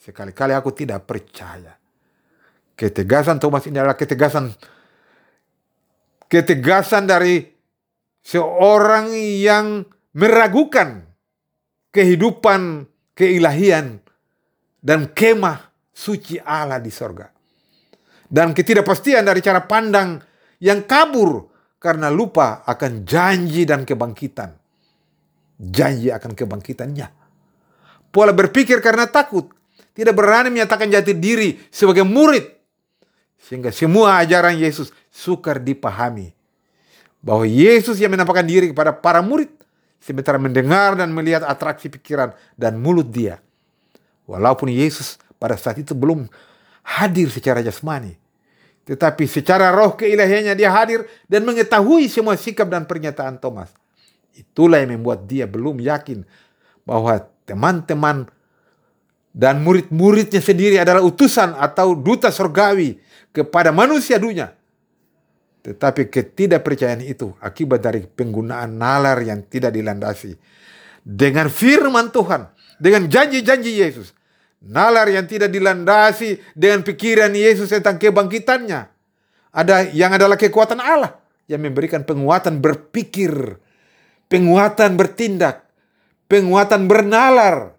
Sekali-kali 0.00 0.56
aku 0.56 0.72
tidak 0.72 1.04
percaya. 1.04 1.76
Ketegasan 2.74 3.38
Thomas 3.38 3.68
ini 3.68 3.76
adalah 3.78 3.94
ketegasan 3.94 4.50
ketegasan 6.26 7.06
dari 7.06 7.46
seorang 8.20 9.14
yang 9.14 9.86
meragukan 10.18 11.06
kehidupan 11.94 12.84
keilahian 13.14 14.02
dan 14.82 15.08
kemah 15.14 15.70
suci 15.94 16.36
Allah 16.42 16.82
di 16.82 16.92
sorga 16.92 17.35
dan 18.26 18.52
ketidakpastian 18.52 19.22
dari 19.22 19.40
cara 19.42 19.62
pandang 19.64 20.18
yang 20.58 20.84
kabur 20.84 21.46
karena 21.76 22.10
lupa 22.10 22.66
akan 22.66 23.06
janji 23.06 23.62
dan 23.62 23.86
kebangkitan. 23.86 24.50
Janji 25.56 26.12
akan 26.12 26.36
kebangkitannya. 26.36 27.08
Pola 28.12 28.32
berpikir 28.32 28.80
karena 28.84 29.08
takut, 29.08 29.48
tidak 29.96 30.12
berani 30.16 30.52
menyatakan 30.52 30.92
jati 30.92 31.16
diri 31.16 31.56
sebagai 31.72 32.04
murid. 32.04 32.44
Sehingga 33.40 33.72
semua 33.72 34.20
ajaran 34.20 34.56
Yesus 34.56 34.92
sukar 35.08 35.60
dipahami. 35.60 36.34
Bahwa 37.24 37.48
Yesus 37.48 37.96
yang 38.00 38.12
menampakkan 38.12 38.44
diri 38.44 38.72
kepada 38.72 38.92
para 38.92 39.24
murid 39.24 39.48
sementara 40.00 40.36
mendengar 40.36 40.94
dan 40.94 41.10
melihat 41.10 41.42
atraksi 41.48 41.88
pikiran 41.88 42.36
dan 42.54 42.76
mulut 42.76 43.08
dia. 43.08 43.40
Walaupun 44.28 44.68
Yesus 44.68 45.16
pada 45.40 45.54
saat 45.56 45.80
itu 45.80 45.94
belum 45.94 46.28
hadir 46.86 47.26
secara 47.34 47.58
jasmani. 47.66 48.14
Tetapi 48.86 49.26
secara 49.26 49.74
roh 49.74 49.98
keilahiannya 49.98 50.54
dia 50.54 50.70
hadir 50.70 51.10
dan 51.26 51.42
mengetahui 51.42 52.06
semua 52.06 52.38
sikap 52.38 52.70
dan 52.70 52.86
pernyataan 52.86 53.42
Thomas. 53.42 53.74
Itulah 54.30 54.78
yang 54.78 55.02
membuat 55.02 55.26
dia 55.26 55.50
belum 55.50 55.82
yakin 55.82 56.22
bahwa 56.86 57.18
teman-teman 57.42 58.30
dan 59.36 59.60
murid-muridnya 59.60 60.40
sendiri 60.40 60.80
adalah 60.80 61.04
utusan 61.04 61.58
atau 61.58 61.92
duta 61.92 62.32
surgawi 62.32 62.96
kepada 63.36 63.68
manusia 63.74 64.16
dunia. 64.16 64.56
Tetapi 65.60 66.08
ketidakpercayaan 66.08 67.04
itu 67.04 67.34
akibat 67.42 67.82
dari 67.84 68.06
penggunaan 68.06 68.80
nalar 68.80 69.20
yang 69.20 69.44
tidak 69.44 69.74
dilandasi. 69.74 70.38
Dengan 71.02 71.52
firman 71.52 72.08
Tuhan, 72.14 72.48
dengan 72.80 73.10
janji-janji 73.10 73.76
Yesus, 73.76 74.15
Nalar 74.66 75.06
yang 75.06 75.30
tidak 75.30 75.54
dilandasi 75.54 76.42
dengan 76.58 76.82
pikiran 76.82 77.30
Yesus 77.30 77.70
tentang 77.70 78.02
kebangkitannya. 78.02 78.90
Ada 79.54 79.88
yang 79.94 80.18
adalah 80.18 80.34
kekuatan 80.34 80.82
Allah 80.82 81.22
yang 81.46 81.62
memberikan 81.62 82.02
penguatan 82.02 82.58
berpikir, 82.58 83.62
penguatan 84.26 84.98
bertindak, 84.98 85.70
penguatan 86.26 86.90
bernalar. 86.90 87.78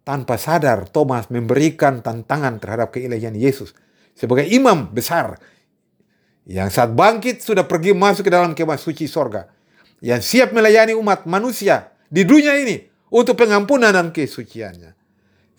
Tanpa 0.00 0.40
sadar 0.40 0.88
Thomas 0.88 1.28
memberikan 1.28 2.00
tantangan 2.00 2.56
terhadap 2.56 2.96
keilahian 2.96 3.36
Yesus 3.36 3.76
sebagai 4.16 4.48
imam 4.48 4.90
besar 4.90 5.38
yang 6.48 6.72
saat 6.72 6.96
bangkit 6.96 7.44
sudah 7.44 7.68
pergi 7.68 7.94
masuk 7.94 8.26
ke 8.26 8.32
dalam 8.32 8.56
kemah 8.56 8.80
suci 8.80 9.06
sorga 9.06 9.46
yang 10.00 10.24
siap 10.24 10.56
melayani 10.56 10.96
umat 10.96 11.28
manusia 11.28 11.92
di 12.08 12.24
dunia 12.24 12.56
ini 12.58 12.80
untuk 13.12 13.38
pengampunan 13.38 13.92
dan 13.92 14.10
kesuciannya. 14.10 14.99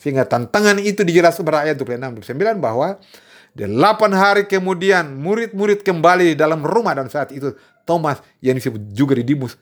Sehingga 0.01 0.25
tantangan 0.25 0.81
itu 0.81 1.05
dijelaskan 1.05 1.45
pada 1.45 1.61
ayat 1.69 1.77
26 1.77 2.25
29 2.25 2.57
bahwa 2.57 2.97
delapan 3.53 4.11
hari 4.17 4.49
kemudian 4.49 5.13
murid-murid 5.13 5.85
kembali 5.85 6.33
dalam 6.33 6.65
rumah 6.65 6.97
dan 6.97 7.05
saat 7.05 7.29
itu 7.29 7.53
Thomas 7.85 8.17
yang 8.41 8.57
disebut 8.57 8.81
juga 8.97 9.13
Didimus 9.13 9.61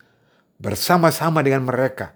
bersama-sama 0.56 1.44
dengan 1.44 1.68
mereka. 1.68 2.16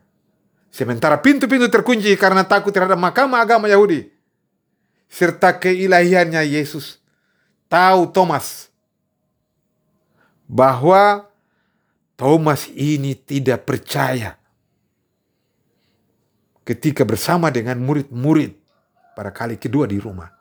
Sementara 0.71 1.19
pintu-pintu 1.19 1.67
terkunci 1.67 2.15
karena 2.15 2.47
takut 2.47 2.71
terhadap 2.71 2.95
mahkamah 2.95 3.43
agama 3.43 3.67
Yahudi. 3.67 4.07
Serta 5.12 5.59
keilahiannya 5.59 6.47
Yesus. 6.47 7.03
Tahu 7.67 8.07
Thomas 8.15 8.71
bahwa 10.47 11.27
Thomas 12.15 12.71
ini 12.71 13.17
tidak 13.17 13.67
percaya 13.67 14.39
ketika 16.63 17.04
bersama 17.04 17.52
dengan 17.52 17.80
murid-murid 17.80 18.56
pada 19.13 19.30
kali 19.30 19.60
kedua 19.60 19.86
di 19.88 19.99
rumah. 19.99 20.32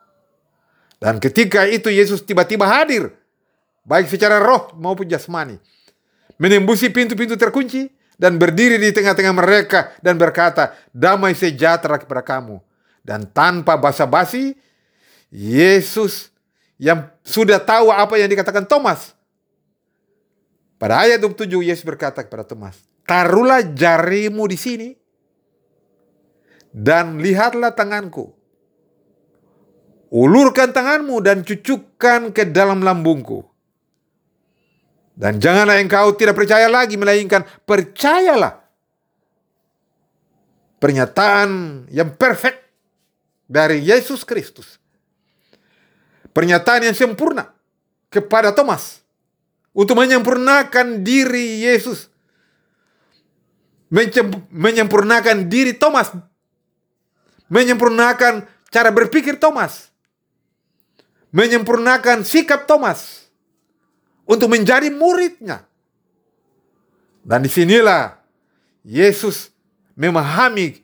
Dan 0.97 1.19
ketika 1.19 1.67
itu 1.67 1.91
Yesus 1.91 2.23
tiba-tiba 2.23 2.63
hadir, 2.63 3.11
baik 3.83 4.07
secara 4.07 4.39
roh 4.39 4.71
maupun 4.79 5.03
jasmani, 5.03 5.59
menembusi 6.39 6.87
pintu-pintu 6.87 7.35
terkunci 7.35 7.91
dan 8.15 8.39
berdiri 8.39 8.79
di 8.79 8.89
tengah-tengah 8.95 9.35
mereka 9.35 9.91
dan 9.99 10.15
berkata, 10.15 10.71
"Damai 10.95 11.35
sejahtera 11.35 11.99
kepada 11.99 12.23
kamu." 12.23 12.63
Dan 13.03 13.27
tanpa 13.27 13.75
basa-basi, 13.75 14.55
Yesus 15.27 16.31
yang 16.79 17.11
sudah 17.19 17.59
tahu 17.59 17.91
apa 17.91 18.15
yang 18.15 18.31
dikatakan 18.31 18.63
Thomas. 18.63 19.11
Pada 20.79 21.03
ayat 21.03 21.19
27 21.19 21.59
Yesus 21.67 21.83
berkata 21.83 22.23
kepada 22.23 22.47
Thomas, 22.47 22.79
"Taruhlah 23.03 23.59
jarimu 23.75 24.47
di 24.47 24.55
sini 24.55 24.89
dan 26.73 27.21
lihatlah 27.21 27.77
tanganku. 27.77 28.33
Ulurkan 30.13 30.73
tanganmu 30.73 31.21
dan 31.21 31.45
cucukkan 31.45 32.33
ke 32.33 32.49
dalam 32.49 32.81
lambungku. 32.81 33.45
Dan 35.13 35.37
janganlah 35.37 35.77
engkau 35.77 36.17
tidak 36.17 36.33
percaya 36.37 36.65
lagi, 36.65 36.97
melainkan 36.97 37.45
percayalah. 37.65 38.65
Pernyataan 40.81 41.49
yang 41.93 42.17
perfect 42.17 42.65
dari 43.45 43.81
Yesus 43.81 44.25
Kristus. 44.25 44.81
Pernyataan 46.33 46.89
yang 46.89 46.97
sempurna 46.97 47.53
kepada 48.09 48.53
Thomas 48.53 49.05
untuk 49.73 49.97
menyempurnakan 49.97 51.05
diri 51.05 51.61
Yesus. 51.61 52.09
Menyempurnakan 54.49 55.45
diri 55.49 55.77
Thomas. 55.77 56.09
Menyempurnakan 57.53 58.49
cara 58.73 58.89
berpikir 58.89 59.37
Thomas. 59.37 59.93
Menyempurnakan 61.29 62.25
sikap 62.25 62.65
Thomas 62.65 63.29
untuk 64.25 64.49
menjadi 64.49 64.89
muridnya. 64.89 65.61
Dan 67.21 67.45
di 67.45 67.49
sinilah 67.53 68.17
Yesus 68.81 69.53
memahami 69.93 70.81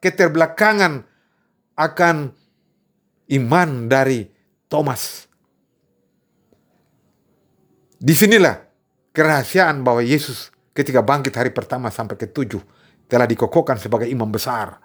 keterbelakangan 0.00 1.04
akan 1.76 2.16
iman 3.28 3.68
dari 3.88 4.26
Thomas. 4.72 5.28
Di 8.02 8.16
sinilah 8.16 8.58
kerahasiaan 9.14 9.84
bahwa 9.84 10.02
Yesus 10.02 10.50
ketika 10.74 11.04
bangkit 11.04 11.36
hari 11.36 11.52
pertama 11.54 11.92
sampai 11.92 12.18
ke 12.18 12.26
tujuh 12.26 12.60
telah 13.12 13.28
dikokohkan 13.28 13.76
sebagai 13.76 14.08
imam 14.08 14.32
besar. 14.32 14.80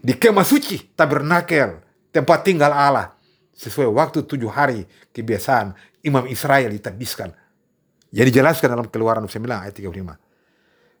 Di 0.00 0.16
kemah 0.16 0.48
suci, 0.48 0.96
tabernakel, 0.96 1.84
tempat 2.08 2.48
tinggal 2.48 2.72
Allah. 2.72 3.12
Sesuai 3.52 3.92
waktu 3.92 4.24
tujuh 4.24 4.48
hari 4.48 4.88
kebiasaan 5.12 5.76
imam 6.08 6.24
Israel 6.32 6.72
ditabiskan. 6.72 7.28
Yang 8.08 8.32
dijelaskan 8.32 8.72
dalam 8.72 8.88
keluaran 8.88 9.28
9 9.28 9.36
ayat 9.68 9.76
35. 9.76 10.16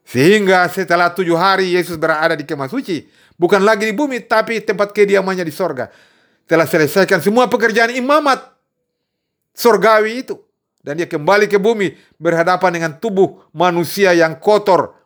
Sehingga 0.04 0.68
setelah 0.68 1.08
tujuh 1.16 1.40
hari 1.40 1.72
Yesus 1.72 1.96
berada 1.96 2.36
di 2.36 2.44
kemah 2.44 2.68
suci. 2.68 3.08
Bukan 3.40 3.64
lagi 3.64 3.88
di 3.88 3.96
bumi, 3.96 4.28
tapi 4.28 4.60
tempat 4.60 4.92
kediamannya 4.92 5.46
di 5.46 5.54
sorga. 5.54 5.88
Telah 6.44 6.68
selesaikan 6.68 7.24
semua 7.24 7.48
pekerjaan 7.48 7.96
imamat 7.96 8.44
sorgawi 9.56 10.26
itu 10.26 10.36
dan 10.82 10.96
dia 10.98 11.08
kembali 11.10 11.50
ke 11.50 11.60
bumi 11.60 11.96
berhadapan 12.16 12.70
dengan 12.80 12.92
tubuh 12.96 13.46
manusia 13.52 14.14
yang 14.16 14.36
kotor. 14.40 14.97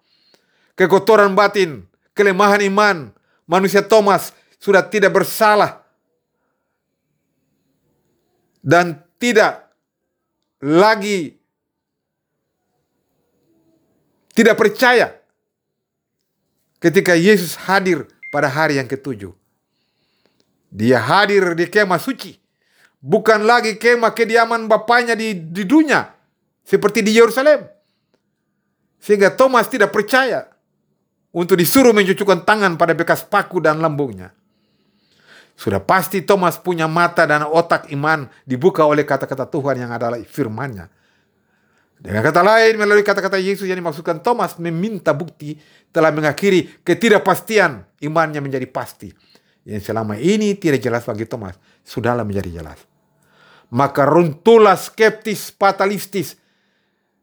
Kekotoran 0.73 1.37
batin, 1.37 1.85
kelemahan 2.17 2.65
iman, 2.65 2.97
manusia 3.45 3.85
Thomas 3.85 4.33
sudah 4.57 4.87
tidak 4.87 5.13
bersalah 5.13 5.85
dan 8.63 9.03
tidak 9.19 9.69
lagi 10.63 11.37
tidak 14.33 14.57
percaya 14.57 15.19
ketika 16.79 17.19
Yesus 17.19 17.59
hadir 17.59 18.07
pada 18.33 18.49
hari 18.49 18.79
yang 18.81 18.89
ketujuh. 18.89 19.35
Dia 20.73 20.97
hadir 21.05 21.53
di 21.53 21.69
kemah 21.69 22.01
suci 22.01 22.41
bukan 23.03 23.43
lagi 23.43 23.77
kemah 23.77 24.15
kediaman 24.15 24.71
bapaknya 24.71 25.19
di, 25.19 25.35
di 25.35 25.67
dunia 25.67 26.15
seperti 26.63 27.03
di 27.03 27.19
Yerusalem. 27.19 27.67
Sehingga 29.03 29.35
Thomas 29.35 29.67
tidak 29.67 29.91
percaya 29.91 30.47
untuk 31.33 31.57
disuruh 31.57 31.97
mencucukkan 31.97 32.45
tangan 32.45 32.77
pada 32.77 32.93
bekas 32.93 33.25
paku 33.25 33.59
dan 33.59 33.81
lambungnya. 33.81 34.33
Sudah 35.53 35.85
pasti 35.85 36.25
Thomas 36.25 36.57
punya 36.57 36.89
mata 36.89 37.29
dan 37.29 37.45
otak 37.45 37.93
iman 37.93 38.25
dibuka 38.49 38.85
oleh 38.89 39.05
kata-kata 39.05 39.49
Tuhan 39.49 39.85
yang 39.85 39.93
adalah 39.93 40.17
firman-Nya. 40.21 40.89
Dengan 42.03 42.23
kata 42.25 42.43
lain, 42.43 42.75
melalui 42.83 43.07
kata-kata 43.07 43.39
Yesus 43.39 43.71
yang 43.71 43.79
dimaksudkan 43.79 44.25
Thomas 44.27 44.59
meminta 44.59 45.15
bukti 45.15 45.55
telah 45.95 46.11
mengakhiri 46.11 46.83
ketidakpastian 46.83 47.87
imannya 48.03 48.43
menjadi 48.43 48.67
pasti. 48.67 49.13
Yang 49.63 49.93
selama 49.95 50.19
ini 50.19 50.59
tidak 50.59 50.83
jelas 50.83 51.07
bagi 51.07 51.31
Thomas, 51.31 51.55
sudahlah 51.87 52.27
menjadi 52.27 52.59
jelas 52.59 52.83
maka 53.73 54.05
runtuhlah 54.05 54.77
skeptis 54.77 55.49
fatalistis 55.57 56.37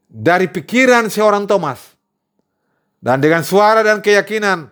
dari 0.09 0.49
pikiran 0.49 1.07
seorang 1.07 1.45
Thomas. 1.45 1.98
Dan 2.99 3.23
dengan 3.23 3.47
suara 3.47 3.79
dan 3.79 4.03
keyakinan 4.03 4.67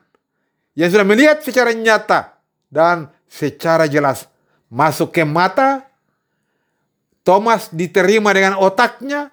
yang 0.75 0.89
sudah 0.91 1.07
melihat 1.07 1.39
secara 1.39 1.71
nyata 1.71 2.35
dan 2.67 3.07
secara 3.31 3.87
jelas 3.87 4.27
masuk 4.67 5.15
ke 5.15 5.23
mata, 5.23 5.87
Thomas 7.23 7.71
diterima 7.71 8.35
dengan 8.35 8.59
otaknya 8.59 9.31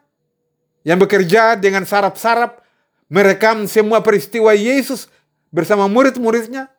yang 0.86 0.98
bekerja 0.98 1.58
dengan 1.58 1.82
sarap-sarap 1.82 2.62
merekam 3.10 3.66
semua 3.66 3.98
peristiwa 4.02 4.54
Yesus 4.54 5.10
bersama 5.50 5.90
murid-muridnya 5.90 6.70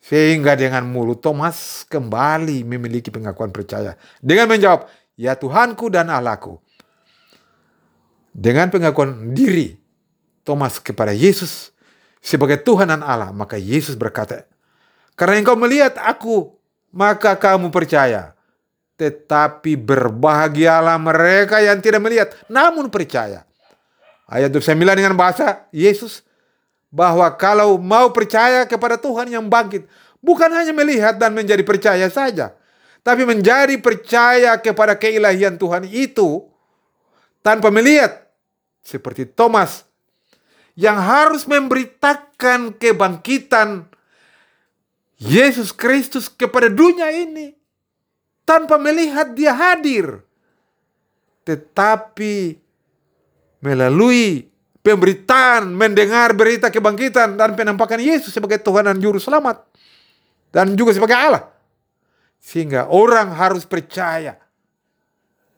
sehingga 0.00 0.56
dengan 0.56 0.88
mulut 0.88 1.20
Thomas 1.20 1.84
kembali 1.88 2.64
memiliki 2.64 3.12
pengakuan 3.12 3.52
percaya. 3.52 3.96
Dengan 4.20 4.48
menjawab, 4.48 4.88
ya 5.16 5.36
Tuhanku 5.36 5.92
dan 5.92 6.08
Allahku. 6.08 6.56
Dengan 8.32 8.72
pengakuan 8.72 9.36
diri 9.36 9.79
Thomas 10.42 10.80
kepada 10.80 11.12
Yesus 11.12 11.70
sebagai 12.20 12.60
Tuhan 12.60 12.88
dan 12.88 13.02
Allah. 13.04 13.32
Maka 13.32 13.56
Yesus 13.56 13.96
berkata, 13.96 14.44
karena 15.16 15.40
engkau 15.40 15.56
melihat 15.56 16.00
aku, 16.00 16.56
maka 16.92 17.36
kamu 17.36 17.68
percaya. 17.68 18.32
Tetapi 18.96 19.80
berbahagialah 19.80 20.96
mereka 21.00 21.60
yang 21.64 21.80
tidak 21.80 22.04
melihat, 22.04 22.28
namun 22.48 22.92
percaya. 22.92 23.48
Ayat 24.30 24.52
29 24.54 24.76
dengan 24.94 25.16
bahasa 25.18 25.66
Yesus 25.74 26.22
bahwa 26.92 27.26
kalau 27.34 27.76
mau 27.80 28.14
percaya 28.14 28.62
kepada 28.64 28.94
Tuhan 29.00 29.26
yang 29.26 29.46
bangkit, 29.50 29.90
bukan 30.22 30.50
hanya 30.52 30.70
melihat 30.70 31.18
dan 31.18 31.34
menjadi 31.34 31.64
percaya 31.66 32.06
saja, 32.12 32.54
tapi 33.02 33.26
menjadi 33.26 33.74
percaya 33.80 34.54
kepada 34.60 34.94
keilahian 34.94 35.56
Tuhan 35.56 35.88
itu 35.88 36.46
tanpa 37.42 37.72
melihat, 37.72 38.28
seperti 38.84 39.26
Thomas 39.26 39.89
yang 40.80 40.96
harus 40.96 41.44
memberitakan 41.44 42.72
kebangkitan 42.80 43.84
Yesus 45.20 45.76
Kristus 45.76 46.32
kepada 46.32 46.72
dunia 46.72 47.12
ini 47.12 47.52
tanpa 48.48 48.80
melihat 48.80 49.36
dia 49.36 49.52
hadir, 49.52 50.24
tetapi 51.44 52.56
melalui 53.60 54.48
pemberitaan, 54.80 55.68
mendengar 55.68 56.32
berita 56.32 56.72
kebangkitan 56.72 57.36
dan 57.36 57.52
penampakan 57.52 58.00
Yesus 58.00 58.32
sebagai 58.32 58.64
Tuhan 58.64 58.88
dan 58.88 58.96
Juru 58.96 59.20
Selamat. 59.20 59.60
Dan 60.50 60.74
juga 60.74 60.90
sebagai 60.96 61.14
Allah. 61.14 61.46
Sehingga 62.40 62.90
orang 62.90 63.30
harus 63.36 63.62
percaya. 63.68 64.34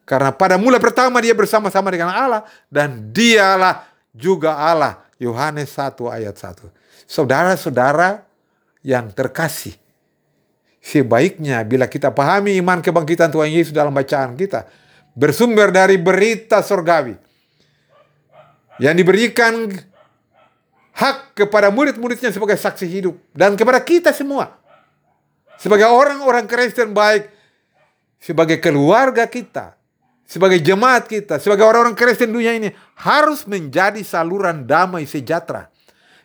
Karena 0.05 0.35
pada 0.35 0.61
mula 0.61 0.77
pertama 0.83 1.23
dia 1.23 1.33
bersama-sama 1.33 1.89
dengan 1.89 2.13
Allah. 2.13 2.45
Dan 2.69 3.09
dialah 3.09 3.89
juga 4.13 4.53
Allah. 4.53 5.01
Yohanes 5.23 5.71
1 5.79 5.95
ayat 6.11 6.35
1. 6.35 6.67
Saudara-saudara 7.07 8.27
yang 8.83 9.15
terkasih. 9.15 9.79
Sebaiknya 10.83 11.63
bila 11.63 11.87
kita 11.87 12.11
pahami 12.11 12.59
iman 12.59 12.83
kebangkitan 12.83 13.31
Tuhan 13.31 13.55
Yesus 13.55 13.71
dalam 13.71 13.95
bacaan 13.95 14.35
kita. 14.35 14.67
Bersumber 15.15 15.71
dari 15.71 15.95
berita 15.95 16.59
surgawi 16.59 17.15
yang 18.83 18.99
diberikan 18.99 19.71
hak 20.97 21.39
kepada 21.39 21.71
murid-muridnya 21.71 22.33
sebagai 22.33 22.57
saksi 22.57 22.87
hidup 22.89 23.15
dan 23.37 23.55
kepada 23.55 23.79
kita 23.85 24.11
semua 24.11 24.57
sebagai 25.61 25.89
orang-orang 25.89 26.49
Kristen 26.49 26.97
baik 26.97 27.29
sebagai 28.19 28.61
keluarga 28.61 29.29
kita 29.29 29.77
sebagai 30.33 30.65
jemaat 30.65 31.05
kita 31.05 31.37
sebagai 31.37 31.69
orang-orang 31.69 31.93
Kristen 31.93 32.33
dunia 32.33 32.57
ini 32.57 32.73
harus 32.97 33.45
menjadi 33.45 34.01
saluran 34.01 34.65
damai 34.65 35.05
sejahtera 35.05 35.69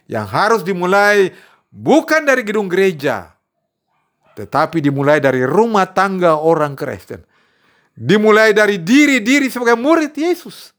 yang 0.07 0.23
harus 0.23 0.63
dimulai 0.63 1.35
bukan 1.67 2.23
dari 2.23 2.47
gedung 2.47 2.71
gereja 2.71 3.35
tetapi 4.39 4.79
dimulai 4.79 5.19
dari 5.19 5.43
rumah 5.43 5.91
tangga 5.91 6.39
orang 6.39 6.79
Kristen 6.79 7.19
dimulai 7.91 8.55
dari 8.55 8.79
diri-diri 8.79 9.51
sebagai 9.51 9.75
murid 9.75 10.15
Yesus 10.15 10.71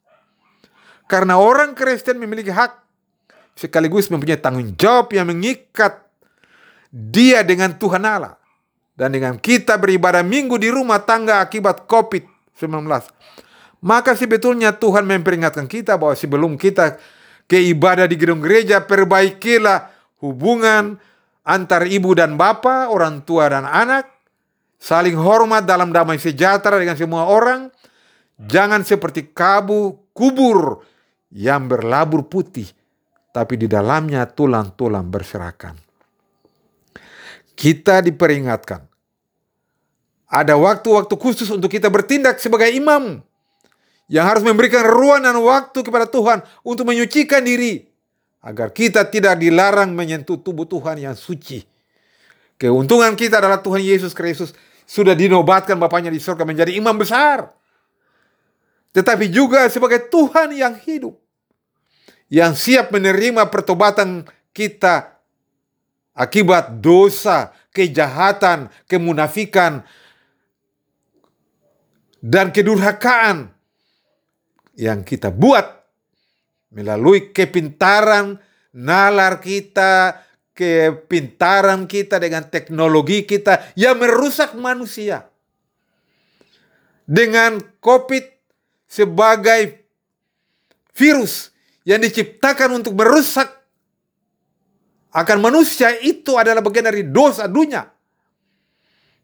karena 1.04 1.36
orang 1.36 1.76
Kristen 1.76 2.16
memiliki 2.16 2.48
hak 2.48 2.88
sekaligus 3.58 4.06
mempunyai 4.06 4.38
tanggung 4.38 4.72
jawab 4.78 5.10
yang 5.10 5.26
mengikat 5.26 6.06
dia 6.94 7.42
dengan 7.42 7.74
Tuhan 7.74 8.06
Allah. 8.06 8.38
Dan 8.98 9.14
dengan 9.14 9.38
kita 9.38 9.78
beribadah 9.78 10.22
minggu 10.22 10.58
di 10.58 10.70
rumah 10.70 11.02
tangga 11.02 11.42
akibat 11.42 11.86
COVID-19. 12.58 12.90
Maka 13.78 14.18
sebetulnya 14.18 14.74
Tuhan 14.74 15.06
memperingatkan 15.06 15.70
kita 15.70 15.94
bahwa 15.94 16.18
sebelum 16.18 16.58
kita 16.58 16.98
ke 17.46 17.62
ibadah 17.70 18.10
di 18.10 18.18
gedung 18.18 18.42
gereja, 18.42 18.82
perbaikilah 18.82 19.94
hubungan 20.18 20.98
antar 21.46 21.86
ibu 21.86 22.10
dan 22.12 22.34
bapak, 22.34 22.90
orang 22.90 23.22
tua 23.22 23.46
dan 23.46 23.62
anak, 23.62 24.10
saling 24.82 25.14
hormat 25.14 25.62
dalam 25.62 25.94
damai 25.94 26.18
sejahtera 26.18 26.74
dengan 26.82 26.98
semua 26.98 27.30
orang, 27.30 27.70
jangan 28.36 28.82
seperti 28.82 29.30
kabu 29.30 30.10
kubur 30.10 30.82
yang 31.30 31.70
berlabur 31.70 32.26
putih, 32.26 32.66
tapi 33.30 33.54
di 33.54 33.70
dalamnya 33.70 34.26
tulang-tulang 34.26 35.06
berserakan. 35.06 35.78
Kita 37.54 38.02
diperingatkan, 38.02 38.87
ada 40.28 40.54
waktu-waktu 40.60 41.14
khusus 41.16 41.48
untuk 41.48 41.72
kita 41.72 41.88
bertindak 41.88 42.36
sebagai 42.36 42.68
imam 42.68 43.24
yang 44.12 44.24
harus 44.28 44.44
memberikan 44.44 44.84
ruang 44.84 45.24
dan 45.24 45.36
waktu 45.40 45.80
kepada 45.80 46.04
Tuhan 46.04 46.44
untuk 46.64 46.84
menyucikan 46.88 47.44
diri 47.44 47.88
agar 48.44 48.72
kita 48.72 49.08
tidak 49.08 49.40
dilarang 49.40 49.92
menyentuh 49.96 50.40
tubuh 50.40 50.68
Tuhan 50.68 51.00
yang 51.00 51.16
suci. 51.16 51.64
Keuntungan 52.60 53.16
kita 53.16 53.40
adalah 53.40 53.60
Tuhan 53.64 53.80
Yesus 53.80 54.12
Kristus 54.12 54.52
sudah 54.88 55.12
dinobatkan 55.12 55.76
Bapaknya 55.76 56.08
di 56.08 56.20
surga 56.20 56.48
menjadi 56.48 56.72
imam 56.76 56.96
besar. 56.96 57.52
Tetapi 58.96 59.28
juga 59.28 59.68
sebagai 59.68 60.08
Tuhan 60.08 60.56
yang 60.56 60.74
hidup. 60.80 61.14
Yang 62.28 62.52
siap 62.60 62.92
menerima 62.92 63.48
pertobatan 63.48 64.24
kita 64.52 65.16
akibat 66.16 66.82
dosa, 66.82 67.54
kejahatan, 67.72 68.68
kemunafikan, 68.90 69.86
dan 72.18 72.50
kedurhakaan 72.50 73.50
yang 74.78 75.02
kita 75.02 75.30
buat 75.34 75.66
melalui 76.70 77.34
kepintaran 77.34 78.38
nalar 78.74 79.42
kita, 79.42 80.22
kepintaran 80.54 81.86
kita 81.90 82.18
dengan 82.22 82.46
teknologi 82.46 83.24
kita 83.24 83.74
yang 83.74 83.98
merusak 83.98 84.54
manusia. 84.58 85.26
Dengan 87.08 87.58
COVID 87.80 88.24
sebagai 88.84 89.80
virus 90.92 91.54
yang 91.88 92.04
diciptakan 92.04 92.84
untuk 92.84 92.92
merusak 92.92 93.48
akan 95.08 95.38
manusia 95.40 95.96
itu 96.04 96.36
adalah 96.36 96.60
bagian 96.60 96.92
dari 96.92 97.08
dosa 97.08 97.48
dunia. 97.48 97.88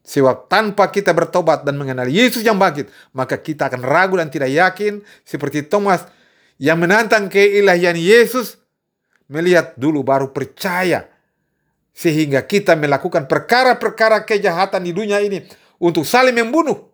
Sebab 0.05 0.53
tanpa 0.53 0.93
kita 0.93 1.17
bertobat 1.17 1.65
dan 1.65 1.81
mengenal 1.81 2.05
Yesus 2.05 2.45
yang 2.45 2.61
bangkit, 2.61 2.93
maka 3.17 3.41
kita 3.41 3.73
akan 3.73 3.81
ragu 3.81 4.21
dan 4.21 4.29
tidak 4.29 4.53
yakin 4.53 5.01
seperti 5.25 5.65
Thomas 5.65 6.05
yang 6.61 6.77
menantang 6.77 7.33
keilahian 7.33 7.97
Yesus 7.97 8.61
melihat 9.33 9.73
dulu 9.81 10.05
baru 10.05 10.29
percaya 10.29 11.09
sehingga 11.95 12.45
kita 12.45 12.77
melakukan 12.77 13.25
perkara-perkara 13.31 14.27
kejahatan 14.29 14.85
di 14.85 14.93
dunia 14.93 15.23
ini 15.23 15.41
untuk 15.81 16.05
saling 16.05 16.35
membunuh. 16.37 16.91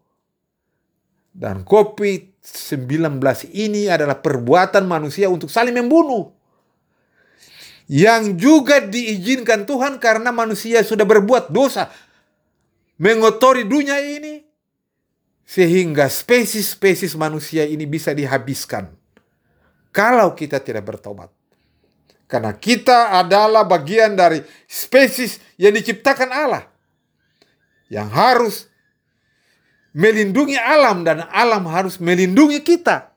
Dan 1.31 1.65
COVID-19 1.65 3.17
ini 3.57 3.89
adalah 3.89 4.21
perbuatan 4.21 4.85
manusia 4.85 5.27
untuk 5.33 5.49
saling 5.49 5.73
membunuh. 5.73 6.31
Yang 7.91 8.39
juga 8.39 8.79
diizinkan 8.79 9.67
Tuhan 9.67 9.99
karena 9.99 10.31
manusia 10.31 10.85
sudah 10.87 11.03
berbuat 11.03 11.51
dosa. 11.51 11.91
Mengotori 13.01 13.65
dunia 13.65 13.97
ini. 13.97 14.45
Sehingga 15.49 16.07
spesies-spesies 16.07 17.19
manusia 17.19 17.67
ini 17.67 17.83
bisa 17.83 18.15
dihabiskan 18.15 18.87
kalau 19.91 20.37
kita 20.39 20.63
tidak 20.63 20.87
bertobat. 20.87 21.33
Karena 22.31 22.55
kita 22.55 23.19
adalah 23.19 23.67
bagian 23.67 24.15
dari 24.15 24.39
spesies 24.71 25.43
yang 25.59 25.75
diciptakan 25.75 26.31
Allah. 26.31 26.65
Yang 27.91 28.09
harus 28.15 28.57
melindungi 29.91 30.55
alam 30.55 31.03
dan 31.03 31.27
alam 31.27 31.67
harus 31.67 31.99
melindungi 31.99 32.63
kita. 32.63 33.11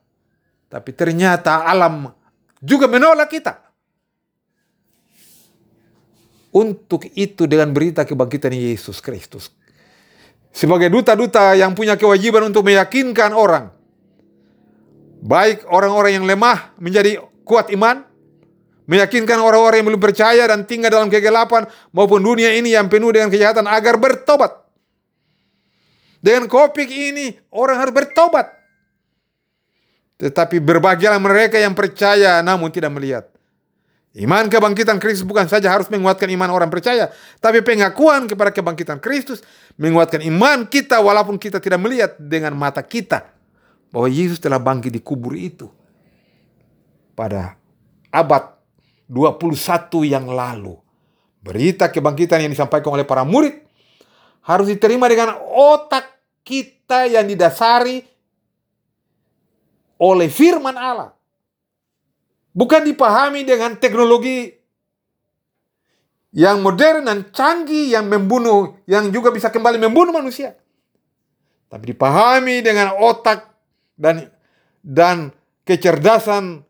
Tapi 0.66 0.90
ternyata 0.98 1.62
alam 1.70 2.10
juga 2.58 2.90
menolak 2.90 3.30
kita. 3.30 3.62
Untuk 6.54 7.06
itu 7.14 7.46
dengan 7.46 7.70
berita 7.70 8.02
kebangkitan 8.02 8.54
Yesus 8.54 8.98
Kristus. 8.98 9.54
Sebagai 10.54 10.94
duta-duta 10.94 11.58
yang 11.58 11.74
punya 11.74 11.98
kewajiban 11.98 12.54
untuk 12.54 12.62
meyakinkan 12.70 13.34
orang 13.34 13.74
baik 15.24 15.64
orang-orang 15.72 16.20
yang 16.20 16.26
lemah 16.28 16.76
menjadi 16.76 17.24
kuat 17.48 17.72
iman, 17.72 18.04
meyakinkan 18.86 19.40
orang-orang 19.40 19.82
yang 19.82 19.88
belum 19.96 20.04
percaya 20.04 20.44
dan 20.44 20.68
tinggal 20.68 20.92
dalam 20.92 21.08
kegelapan 21.08 21.64
maupun 21.96 22.20
dunia 22.20 22.52
ini 22.52 22.76
yang 22.76 22.92
penuh 22.92 23.16
dengan 23.16 23.32
kejahatan 23.32 23.66
agar 23.72 23.96
bertobat. 23.96 24.52
Dengan 26.20 26.48
kopik 26.48 26.88
ini 26.88 27.36
orang 27.56 27.80
harus 27.80 27.96
bertobat. 27.96 28.48
Tetapi 30.20 30.60
berbahagialah 30.64 31.20
mereka 31.20 31.60
yang 31.60 31.76
percaya 31.76 32.40
namun 32.40 32.72
tidak 32.72 32.96
melihat. 32.96 33.28
Iman 34.14 34.46
kebangkitan 34.46 35.02
Kristus 35.02 35.26
bukan 35.26 35.50
saja 35.50 35.74
harus 35.74 35.90
menguatkan 35.90 36.30
iman 36.30 36.54
orang 36.54 36.70
percaya, 36.70 37.10
tapi 37.42 37.66
pengakuan 37.66 38.30
kepada 38.30 38.54
kebangkitan 38.54 39.02
Kristus 39.02 39.42
menguatkan 39.74 40.22
iman 40.30 40.70
kita 40.70 41.02
walaupun 41.02 41.42
kita 41.42 41.58
tidak 41.58 41.82
melihat 41.82 42.14
dengan 42.22 42.54
mata 42.54 42.86
kita 42.86 43.26
bahwa 43.90 44.06
Yesus 44.06 44.38
telah 44.38 44.62
bangkit 44.62 44.94
di 44.94 45.02
kubur 45.02 45.34
itu 45.34 45.66
pada 47.18 47.58
abad 48.14 48.54
21 49.10 50.06
yang 50.06 50.30
lalu. 50.30 50.78
Berita 51.42 51.90
kebangkitan 51.90 52.46
yang 52.46 52.54
disampaikan 52.54 52.94
oleh 52.94 53.10
para 53.10 53.26
murid 53.26 53.66
harus 54.46 54.70
diterima 54.70 55.10
dengan 55.10 55.42
otak 55.42 56.06
kita 56.46 57.10
yang 57.10 57.26
didasari 57.26 58.06
oleh 59.98 60.30
firman 60.30 60.78
Allah. 60.78 61.18
Bukan 62.54 62.86
dipahami 62.86 63.42
dengan 63.42 63.74
teknologi 63.82 64.54
yang 66.34 66.62
modern 66.62 67.06
dan 67.06 67.20
canggih 67.30 67.94
yang 67.94 68.10
membunuh, 68.10 68.78
yang 68.90 69.10
juga 69.10 69.30
bisa 69.30 69.50
kembali 69.50 69.82
membunuh 69.82 70.14
manusia. 70.14 70.58
Tapi 71.70 71.94
dipahami 71.94 72.62
dengan 72.62 72.94
otak 72.98 73.50
dan 73.98 74.30
dan 74.86 75.34
kecerdasan 75.66 76.62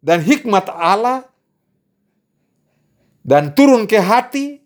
dan 0.00 0.24
hikmat 0.24 0.68
Allah 0.72 1.28
dan 3.20 3.52
turun 3.52 3.84
ke 3.84 4.00
hati 4.00 4.64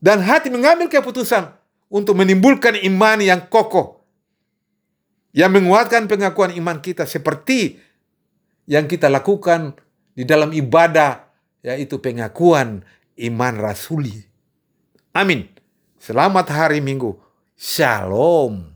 dan 0.00 0.20
hati 0.20 0.52
mengambil 0.52 0.92
keputusan 0.92 1.48
untuk 1.88 2.12
menimbulkan 2.18 2.76
iman 2.84 3.18
yang 3.24 3.48
kokoh 3.48 4.04
yang 5.36 5.52
menguatkan 5.52 6.08
pengakuan 6.08 6.52
iman 6.56 6.80
kita 6.80 7.04
seperti 7.04 7.80
yang 8.66 8.90
kita 8.90 9.06
lakukan 9.06 9.78
di 10.12 10.26
dalam 10.26 10.50
ibadah 10.50 11.26
yaitu 11.62 11.98
pengakuan 11.98 12.86
iman 13.18 13.54
rasuli. 13.58 14.26
Amin. 15.16 15.48
Selamat 15.96 16.52
hari 16.52 16.84
Minggu. 16.84 17.16
Shalom. 17.56 18.75